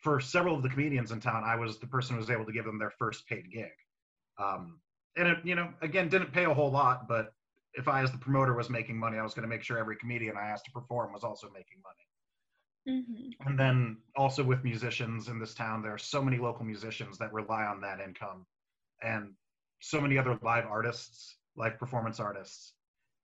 [0.00, 2.52] for several of the comedians in town, I was the person who was able to
[2.52, 3.70] give them their first paid gig.
[4.38, 4.80] Um,
[5.16, 7.32] and it, you know, again, didn't pay a whole lot, but
[7.74, 9.96] if I, as the promoter, was making money, I was going to make sure every
[9.96, 12.07] comedian I asked to perform was also making money.
[12.88, 13.46] Mm-hmm.
[13.46, 17.32] And then also with musicians in this town, there are so many local musicians that
[17.32, 18.46] rely on that income,
[19.02, 19.34] and
[19.80, 22.72] so many other live artists, live performance artists,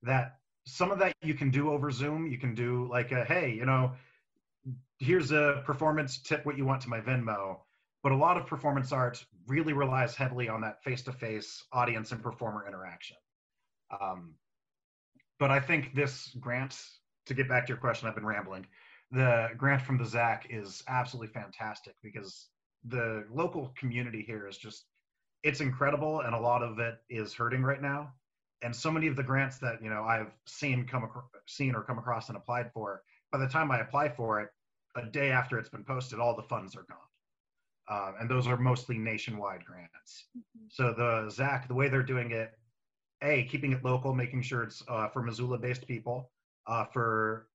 [0.03, 0.37] that
[0.67, 2.27] some of that you can do over Zoom.
[2.27, 3.93] You can do like a hey, you know,
[4.99, 7.59] here's a performance tip what you want to my Venmo.
[8.03, 12.67] But a lot of performance art really relies heavily on that face-to-face audience and performer
[12.69, 13.17] interaction.
[13.99, 14.35] Um,
[15.39, 16.79] but I think this grant,
[17.27, 18.67] to get back to your question, I've been rambling.
[19.15, 22.49] The grant from the ZACC is absolutely fantastic because
[22.85, 24.87] the local community here is just,
[25.45, 28.13] it's incredible, and a lot of it is hurting right now.
[28.63, 31.83] And so many of the grants that you know I've seen come across, seen or
[31.83, 34.49] come across and applied for, by the time I apply for it,
[34.97, 36.99] a day after it's been posted, all the funds are gone.
[37.89, 40.27] Uh, and those are mostly nationwide grants.
[40.37, 40.67] Mm-hmm.
[40.71, 42.53] So the ZACC, the way they're doing it,
[43.23, 46.31] a keeping it local, making sure it's uh, for Missoula-based people,
[46.67, 47.49] uh, for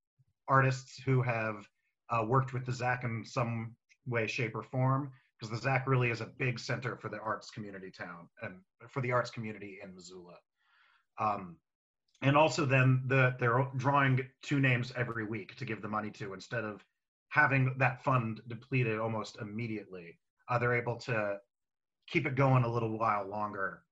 [0.49, 1.67] artists who have
[2.09, 3.75] uh, worked with the ZACC in some
[4.05, 7.51] way, shape, or form, because the ZACC really is a big center for the arts
[7.51, 8.55] community town and
[8.89, 10.35] for the arts community in Missoula.
[11.19, 11.57] Um,
[12.21, 16.33] and also then the, they're drawing two names every week to give the money to
[16.33, 16.83] instead of
[17.29, 20.19] having that fund depleted almost immediately.
[20.49, 21.37] Uh, they're able to
[22.07, 23.83] keep it going a little while longer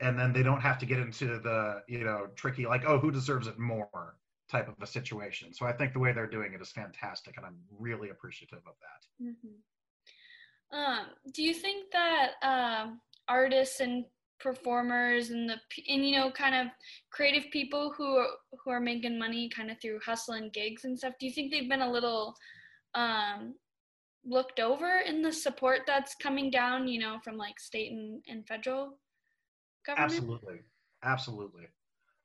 [0.00, 3.10] and then they don't have to get into the you know tricky like oh who
[3.10, 4.16] deserves it more
[4.50, 7.46] type of a situation so i think the way they're doing it is fantastic and
[7.46, 10.78] i'm really appreciative of that mm-hmm.
[10.78, 14.04] um, do you think that um, artists and
[14.40, 15.56] performers and the
[15.88, 16.72] and you know kind of
[17.10, 18.28] creative people who are,
[18.64, 21.68] who are making money kind of through hustling gigs and stuff do you think they've
[21.68, 22.34] been a little
[22.94, 23.54] um,
[24.24, 28.46] looked over in the support that's coming down you know from like state and, and
[28.46, 28.98] federal
[29.86, 30.12] government?
[30.12, 30.60] Absolutely,
[31.02, 31.64] absolutely.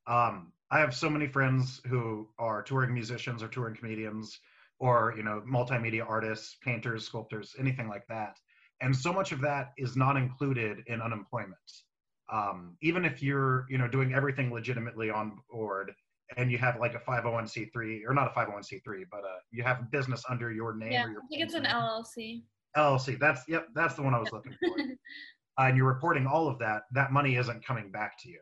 [0.08, 4.38] Um, I have so many friends who are touring musicians or touring comedians
[4.80, 8.36] or you know multimedia artists, painters, sculptors, anything like that.
[8.82, 11.56] And so much of that is not included in unemployment.
[12.30, 15.94] Um, even if you're you know doing everything legitimately on board
[16.36, 19.88] and you have like a 501c3 or not a 501c3 but uh, you have a
[19.94, 22.42] business under your name yeah, or your i think it's an llc
[22.76, 24.76] llc that's yep that's the one i was looking for
[25.58, 28.40] uh, and you're reporting all of that, that money isn't coming back to you.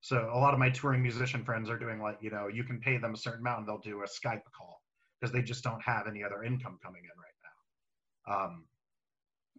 [0.00, 2.78] So a lot of my touring musician friends are doing like, you know, you can
[2.80, 4.80] pay them a certain amount and they'll do a Skype call
[5.20, 8.44] because they just don't have any other income coming in right now.
[8.44, 8.64] Um,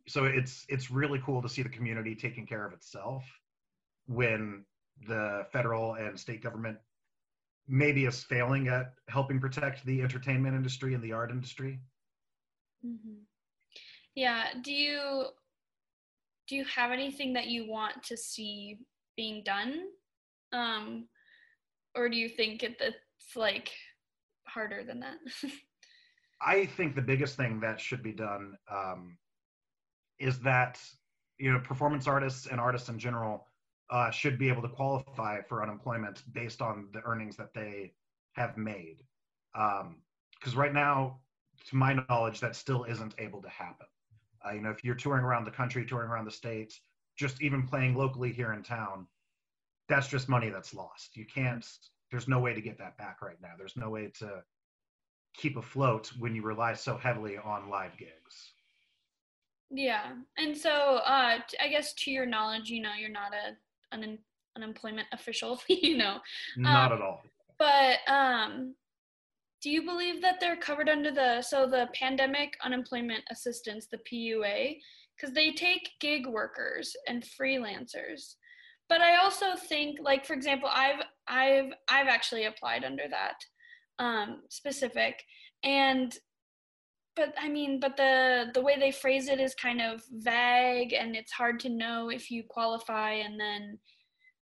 [0.08, 3.24] so it's it's really cool to see the community taking care of itself
[4.08, 4.66] when
[5.08, 6.78] the federal and state government
[7.68, 11.80] maybe is failing at helping protect the entertainment industry and the art industry.
[12.86, 13.20] Mm-hmm.
[14.16, 14.46] Yeah.
[14.64, 15.26] Do you
[16.48, 18.78] do you have anything that you want to see
[19.16, 19.84] being done
[20.54, 21.08] um
[21.96, 23.72] or do you think it, it's like
[24.48, 25.18] harder than that?
[26.42, 29.18] I think the biggest thing that should be done um
[30.20, 30.80] is that
[31.38, 33.46] you know performance artists and artists in general
[33.90, 37.92] uh, should be able to qualify for unemployment based on the earnings that they
[38.34, 38.98] have made.
[39.54, 41.20] Because um, right now
[41.68, 43.88] to my knowledge that still isn't able to happen.
[44.46, 46.82] Uh, you know, if you're touring around the country, touring around the states,
[47.18, 49.08] just even playing locally here in town,
[49.90, 51.18] that's just money that's lost.
[51.18, 51.66] You can't.
[52.12, 53.54] There's no way to get that back right now.
[53.58, 54.44] There's no way to
[55.36, 58.54] keep afloat when you rely so heavily on live gigs.
[59.72, 63.56] Yeah, and so uh, I guess to your knowledge, you know, you're not a
[63.96, 64.18] an
[64.56, 66.18] unemployment official, you know.
[66.58, 67.22] Not um, at all.
[67.58, 68.76] But um,
[69.62, 74.78] do you believe that they're covered under the so the pandemic unemployment assistance the PUA
[75.16, 78.36] because they take gig workers and freelancers
[78.90, 83.36] but I also think like for example I've I've I've actually applied under that
[84.04, 85.22] um, specific
[85.64, 86.14] and
[87.16, 91.16] but I mean but the the way they phrase it is kind of vague and
[91.16, 93.78] it's hard to know if you qualify and then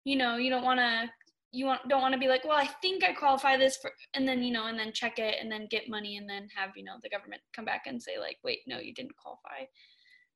[0.04, 1.08] you know you don't want to
[1.52, 4.26] you want, don't want to be like, well, I think I qualify this for, and
[4.26, 6.82] then, you know, and then check it and then get money and then have, you
[6.82, 9.66] know, the government come back and say, like, wait, no, you didn't qualify.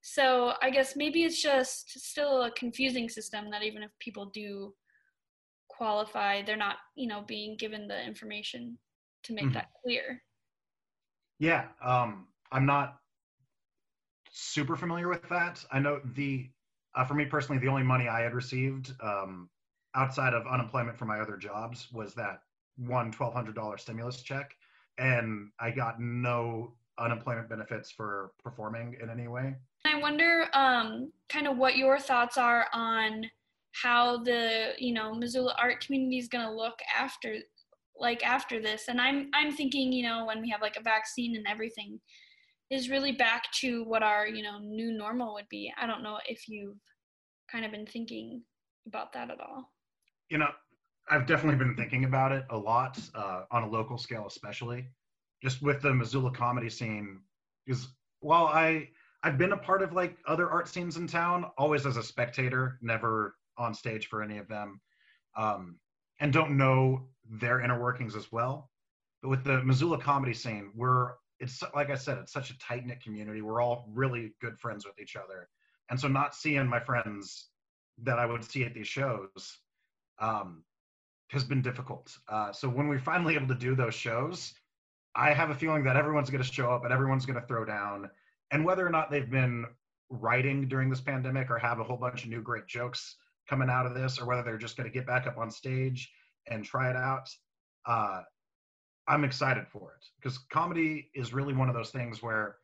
[0.09, 4.73] So I guess maybe it's just still a confusing system that even if people do
[5.69, 8.78] qualify, they're not, you know, being given the information
[9.24, 9.55] to make mm-hmm.
[9.55, 10.23] that clear.
[11.41, 11.65] Yeah.
[11.85, 12.99] Um, I'm not
[14.31, 15.65] super familiar with that.
[15.73, 16.51] I know the,
[16.95, 19.51] uh, for me personally, the only money I had received um,
[19.97, 22.43] outside of unemployment for my other jobs was that
[22.77, 24.55] one $1,200 stimulus check.
[24.99, 29.57] And I got no unemployment benefits for performing in any way.
[29.89, 33.25] I wonder um, kind of what your thoughts are on
[33.83, 37.37] how the you know missoula art community is going to look after
[37.99, 38.85] like after this.
[38.89, 42.01] And i'm i'm thinking you know when we have like a vaccine and everything
[42.71, 45.73] is really back to what our you know new normal would be.
[45.81, 46.79] I don't know if you've
[47.51, 48.43] kind of been thinking
[48.87, 49.71] about that at all.
[50.31, 50.51] You know
[51.09, 54.87] i've definitely been thinking about it a lot uh, on a local scale especially.
[55.43, 57.21] Just with the missoula comedy scene
[57.65, 57.89] because
[58.21, 58.89] while i
[59.27, 62.78] i've been a part of like other art scenes in town always as a spectator
[62.81, 64.81] never on stage for any of them
[65.36, 65.77] um,
[66.20, 68.70] and don't know their inner workings as well
[69.23, 72.86] but with the missoula comedy scene we're it's like I said, it's such a tight
[72.86, 73.43] knit community.
[73.43, 75.48] We're all really good friends with each other,
[75.90, 77.48] and so not seeing my friends
[78.03, 79.59] that I would see at these shows
[80.19, 80.62] um,
[81.28, 82.16] has been difficult.
[82.28, 84.55] Uh, so when we're finally able to do those shows,
[85.15, 87.65] I have a feeling that everyone's going to show up and everyone's going to throw
[87.65, 88.11] down.
[88.51, 89.66] And whether or not they've been
[90.09, 93.16] writing during this pandemic or have a whole bunch of new great jokes
[93.48, 96.10] coming out of this, or whether they're just going to get back up on stage
[96.48, 97.28] and try it out,
[97.86, 98.23] uh,
[99.09, 102.56] I'm excited for it because comedy is really one of those things where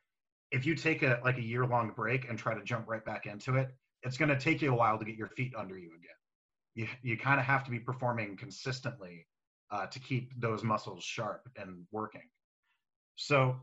[0.51, 3.27] if you take a like a year long break and try to jump right back
[3.27, 3.71] into it,
[4.03, 6.11] it's going to take you a while to get your feet under you again.
[6.75, 9.27] You you kind of have to be performing consistently
[9.71, 12.29] uh, to keep those muscles sharp and working.
[13.17, 13.57] So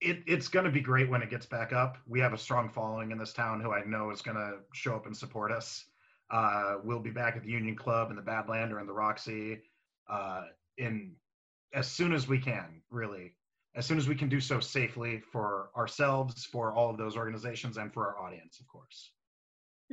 [0.00, 1.98] it, it's going to be great when it gets back up.
[2.06, 4.94] We have a strong following in this town who I know is going to show
[4.94, 5.84] up and support us.
[6.30, 9.60] Uh, we'll be back at the Union Club in the Badland or in the Roxy
[10.08, 10.42] uh,
[10.78, 11.12] in
[11.74, 13.34] as soon as we can, really,
[13.76, 17.76] as soon as we can do so safely for ourselves, for all of those organizations,
[17.76, 19.12] and for our audience, of course.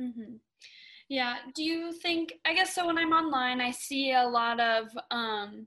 [0.00, 0.34] Mm-hmm.
[1.08, 1.36] Yeah.
[1.54, 2.34] Do you think?
[2.44, 2.86] I guess so.
[2.86, 5.66] When I'm online, I see a lot of um,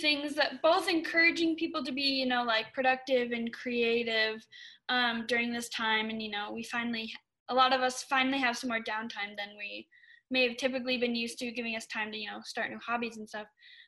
[0.00, 4.46] things that both encouraging people to be, you know, like productive and creative
[4.88, 7.12] um, during this time, and you know, we finally,
[7.48, 9.86] a lot of us finally have some more downtime than we
[10.30, 13.16] may have typically been used to, giving us time to, you know, start new hobbies
[13.16, 13.46] and stuff.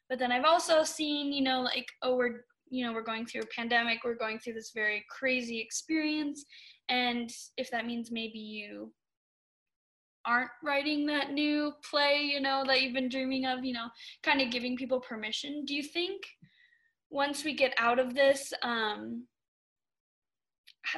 [0.09, 3.43] But then I've also seen, you know, like, oh, we're, you know, we're going through
[3.43, 6.45] a pandemic, we're going through this very crazy experience.
[6.89, 8.93] And if that means maybe you
[10.27, 13.89] aren't writing that new play, you know, that you've been dreaming of, you know,
[14.23, 15.65] kind of giving people permission.
[15.65, 16.23] Do you think
[17.11, 19.27] once we get out of this, um,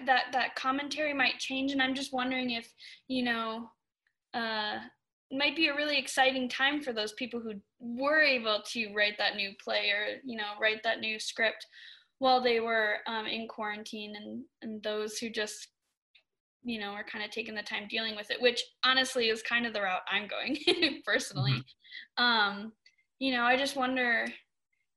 [0.07, 1.73] that that commentary might change?
[1.73, 2.73] And I'm just wondering if,
[3.09, 3.71] you know,
[4.33, 4.79] uh,
[5.33, 9.37] might be a really exciting time for those people who were able to write that
[9.37, 11.67] new play or you know write that new script
[12.19, 15.69] while they were um, in quarantine and and those who just
[16.65, 19.67] you know are kind of taking the time dealing with it which honestly is kind
[19.67, 20.57] of the route i'm going
[21.05, 21.63] personally
[22.19, 22.25] mm-hmm.
[22.25, 22.73] um
[23.19, 24.27] you know i just wonder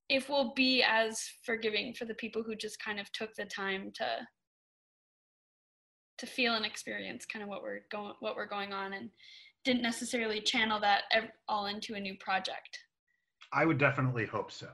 [0.09, 3.91] if we'll be as forgiving for the people who just kind of took the time
[3.93, 4.05] to
[6.17, 9.09] to feel and experience kind of what we're going what we're going on and
[9.67, 11.03] didn't necessarily channel that
[11.49, 12.79] all into a new project.
[13.51, 14.69] I would definitely hope so.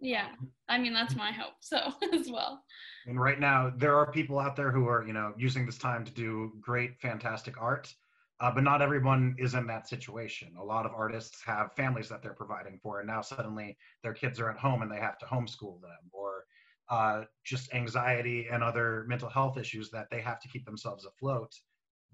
[0.00, 0.28] Yeah,
[0.68, 2.62] I mean that's my hope so as well.
[3.06, 6.04] And right now, there are people out there who are you know using this time
[6.04, 7.92] to do great, fantastic art,
[8.40, 10.54] uh, but not everyone is in that situation.
[10.58, 14.38] A lot of artists have families that they're providing for, and now suddenly their kids
[14.38, 16.44] are at home and they have to homeschool them, or
[16.90, 21.52] uh, just anxiety and other mental health issues that they have to keep themselves afloat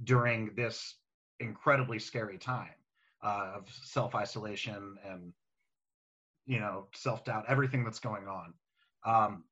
[0.04, 0.96] during this
[1.40, 2.74] incredibly scary time
[3.22, 5.32] uh, of self isolation and
[6.46, 8.54] you know self doubt, everything that's going on.
[9.04, 9.44] Um,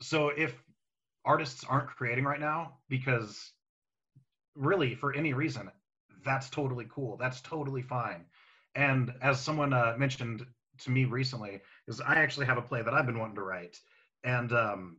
[0.00, 0.54] so if
[1.24, 3.52] artists aren't creating right now because
[4.54, 5.70] really for any reason
[6.24, 8.24] that's totally cool that's totally fine
[8.74, 10.44] and as someone uh, mentioned
[10.78, 13.76] to me recently is i actually have a play that i've been wanting to write
[14.24, 14.96] and um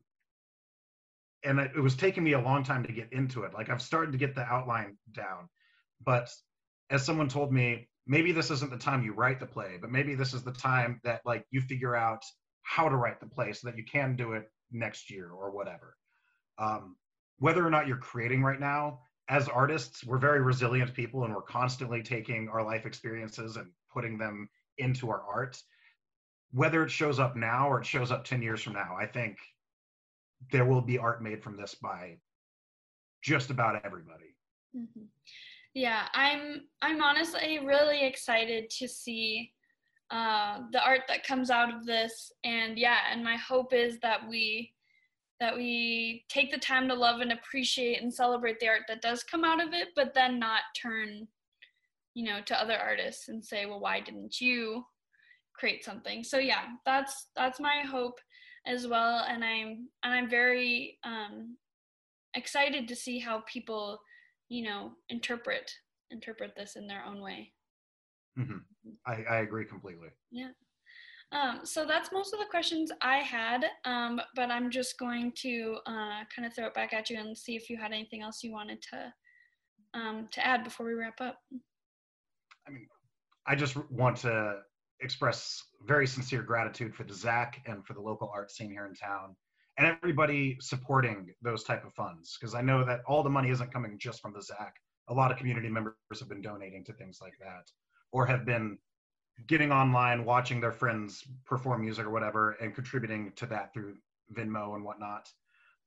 [1.43, 3.81] and it, it was taking me a long time to get into it like i've
[3.81, 5.49] started to get the outline down
[6.03, 6.29] but
[6.91, 10.15] as someone told me, maybe this isn't the time you write the play, but maybe
[10.15, 12.23] this is the time that like you figure out
[12.63, 15.95] how to write the play so that you can do it next year or whatever.
[16.57, 16.95] Um,
[17.39, 18.99] whether or not you're creating right now,
[19.29, 24.17] as artists, we're very resilient people and we're constantly taking our life experiences and putting
[24.17, 25.57] them into our art.
[26.51, 29.37] Whether it shows up now or it shows up 10 years from now, I think
[30.51, 32.17] there will be art made from this by
[33.21, 34.35] just about everybody.
[34.75, 35.03] Mm-hmm.
[35.73, 39.51] Yeah, I'm I'm honestly really excited to see
[40.11, 44.27] uh, the art that comes out of this, and yeah, and my hope is that
[44.27, 44.73] we
[45.39, 49.23] that we take the time to love and appreciate and celebrate the art that does
[49.23, 51.27] come out of it, but then not turn,
[52.13, 54.83] you know, to other artists and say, well, why didn't you
[55.57, 56.23] create something?
[56.23, 58.19] So yeah, that's that's my hope
[58.67, 61.55] as well, and I'm and I'm very um,
[62.35, 64.01] excited to see how people
[64.51, 65.71] you know interpret
[66.11, 67.51] interpret this in their own way.
[68.37, 68.57] Mm-hmm.
[69.07, 70.09] I, I agree completely.
[70.29, 70.49] Yeah.
[71.31, 75.77] Um, so that's most of the questions I had, um, but I'm just going to
[75.85, 78.43] uh, kind of throw it back at you and see if you had anything else
[78.43, 79.13] you wanted to
[79.93, 81.37] um, to add before we wrap up.
[82.67, 82.87] I mean,
[83.47, 84.57] I just want to
[84.99, 88.93] express very sincere gratitude for the ZACC and for the local art scene here in
[88.95, 89.35] town
[89.77, 93.73] and everybody supporting those type of funds because I know that all the money isn't
[93.73, 94.71] coming just from the ZACC.
[95.07, 97.69] A lot of community members have been donating to things like that
[98.11, 98.77] or have been
[99.47, 103.95] getting online, watching their friends perform music or whatever, and contributing to that through
[104.33, 105.29] Venmo and whatnot.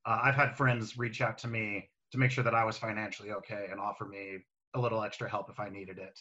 [0.05, 3.31] Uh, I've had friends reach out to me to make sure that I was financially
[3.31, 4.39] okay and offer me
[4.73, 6.19] a little extra help if I needed it.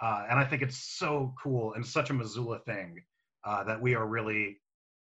[0.00, 3.02] Uh, and I think it's so cool and such a Missoula thing
[3.44, 4.58] uh, that we are really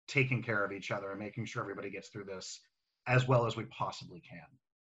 [0.08, 2.60] taking care of each other and making sure everybody gets through this
[3.06, 4.46] as well as we possibly can.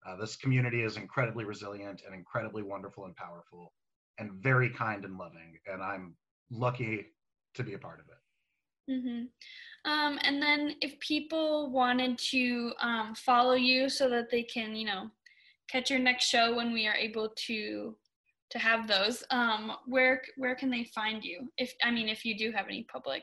[0.06, 3.72] Uh, this community is incredibly resilient and incredibly wonderful and powerful
[4.18, 5.58] and very kind and loving.
[5.66, 6.14] And I'm
[6.50, 7.06] lucky
[7.54, 8.92] to be a part of it.
[8.92, 9.90] Mm-hmm.
[9.90, 14.86] Um, and then if people wanted to um, follow you so that they can, you
[14.86, 15.10] know,
[15.68, 17.96] catch your next show when we are able to
[18.50, 21.48] to have those, um, where where can they find you?
[21.56, 23.22] If I mean, if you do have any public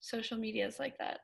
[0.00, 1.20] social medias like that.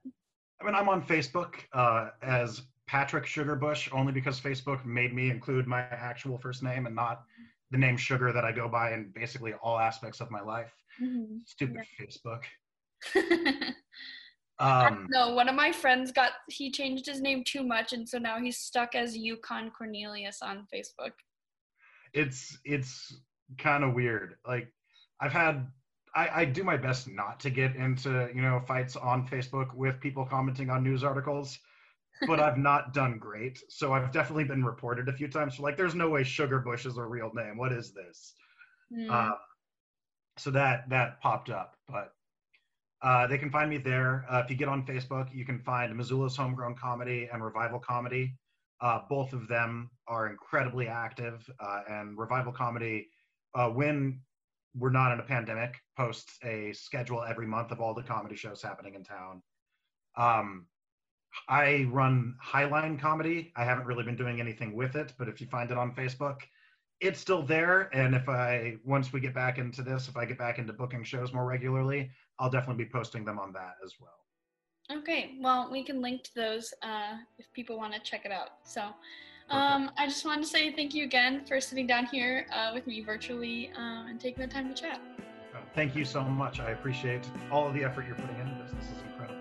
[0.60, 5.30] I mean, I'm on Facebook uh, as Patrick Sugar Bush only because Facebook made me
[5.30, 7.22] include my actual first name and not
[7.70, 10.72] the name Sugar that I go by in basically all aspects of my life.
[11.02, 11.38] Mm-hmm.
[11.44, 12.06] Stupid yeah.
[12.06, 12.42] Facebook.
[14.58, 18.18] um, no, one of my friends got he changed his name too much, and so
[18.18, 21.12] now he's stuck as Yukon Cornelius on Facebook.
[22.14, 23.20] It's it's
[23.58, 24.36] kind of weird.
[24.46, 24.72] Like
[25.20, 25.66] I've had
[26.16, 30.00] I, I, do my best not to get into you know fights on Facebook with
[30.00, 31.58] people commenting on news articles,
[32.26, 33.62] but I've not done great.
[33.68, 35.56] So I've definitely been reported a few times.
[35.56, 37.58] So like, there's no way Sugar Bush is a real name.
[37.58, 38.34] What is this?
[38.92, 39.10] Mm.
[39.10, 39.34] Uh,
[40.38, 42.12] so that that popped up, but
[43.02, 44.24] uh, they can find me there.
[44.30, 48.34] Uh, if you get on Facebook, you can find Missoula's Homegrown Comedy and Revival Comedy.
[48.80, 53.08] Uh, both of them are incredibly active, uh, and Revival Comedy,
[53.54, 54.20] uh, when
[54.78, 58.62] we're not in a pandemic, posts a schedule every month of all the comedy shows
[58.62, 59.42] happening in town.
[60.16, 60.66] Um,
[61.48, 63.52] I run Highline Comedy.
[63.56, 66.38] I haven't really been doing anything with it, but if you find it on Facebook,
[67.00, 67.94] it's still there.
[67.94, 71.04] And if I, once we get back into this, if I get back into booking
[71.04, 74.98] shows more regularly, I'll definitely be posting them on that as well.
[74.98, 78.50] Okay, well, we can link to those uh, if people want to check it out.
[78.64, 78.90] So,
[79.50, 82.86] um, I just wanted to say thank you again for sitting down here uh, with
[82.86, 85.00] me virtually um, and taking the time to chat.
[85.54, 86.58] Uh, thank you so much.
[86.58, 88.72] I appreciate all of the effort you're putting into this.
[88.72, 89.36] This is incredible.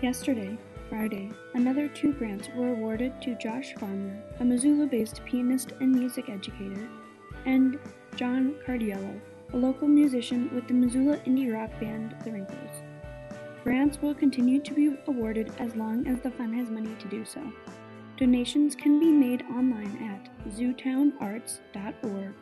[0.00, 0.58] Yesterday,
[0.92, 6.28] Friday, another two grants were awarded to Josh Farmer, a Missoula based pianist and music
[6.28, 6.86] educator,
[7.46, 7.78] and
[8.14, 9.18] John Cardiello,
[9.54, 12.82] a local musician with the Missoula indie rock band The Wrinkles.
[13.64, 17.24] Grants will continue to be awarded as long as the fund has money to do
[17.24, 17.40] so.
[18.18, 22.34] Donations can be made online at zootownarts.org,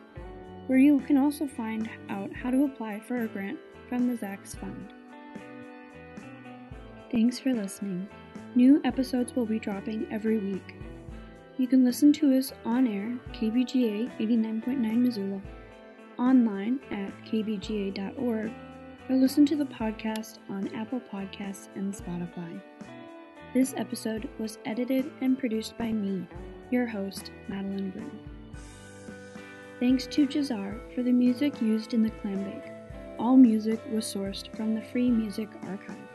[0.67, 4.55] where you can also find out how to apply for a grant from the ZACC's
[4.55, 4.93] fund.
[7.09, 8.09] Thanks for listening.
[8.53, 10.75] New episodes will be dropping every week.
[11.57, 15.41] You can listen to us on air, KBGA 89.9 Missoula,
[16.19, 18.51] online at kbga.org,
[19.09, 22.59] or listen to the podcast on Apple Podcasts and Spotify.
[23.53, 26.27] This episode was edited and produced by me,
[26.71, 28.19] your host, Madeline Broom.
[29.79, 32.71] Thanks to Jazar for the music used in the clam bake.
[33.17, 36.10] All music was sourced from the Free Music Archive.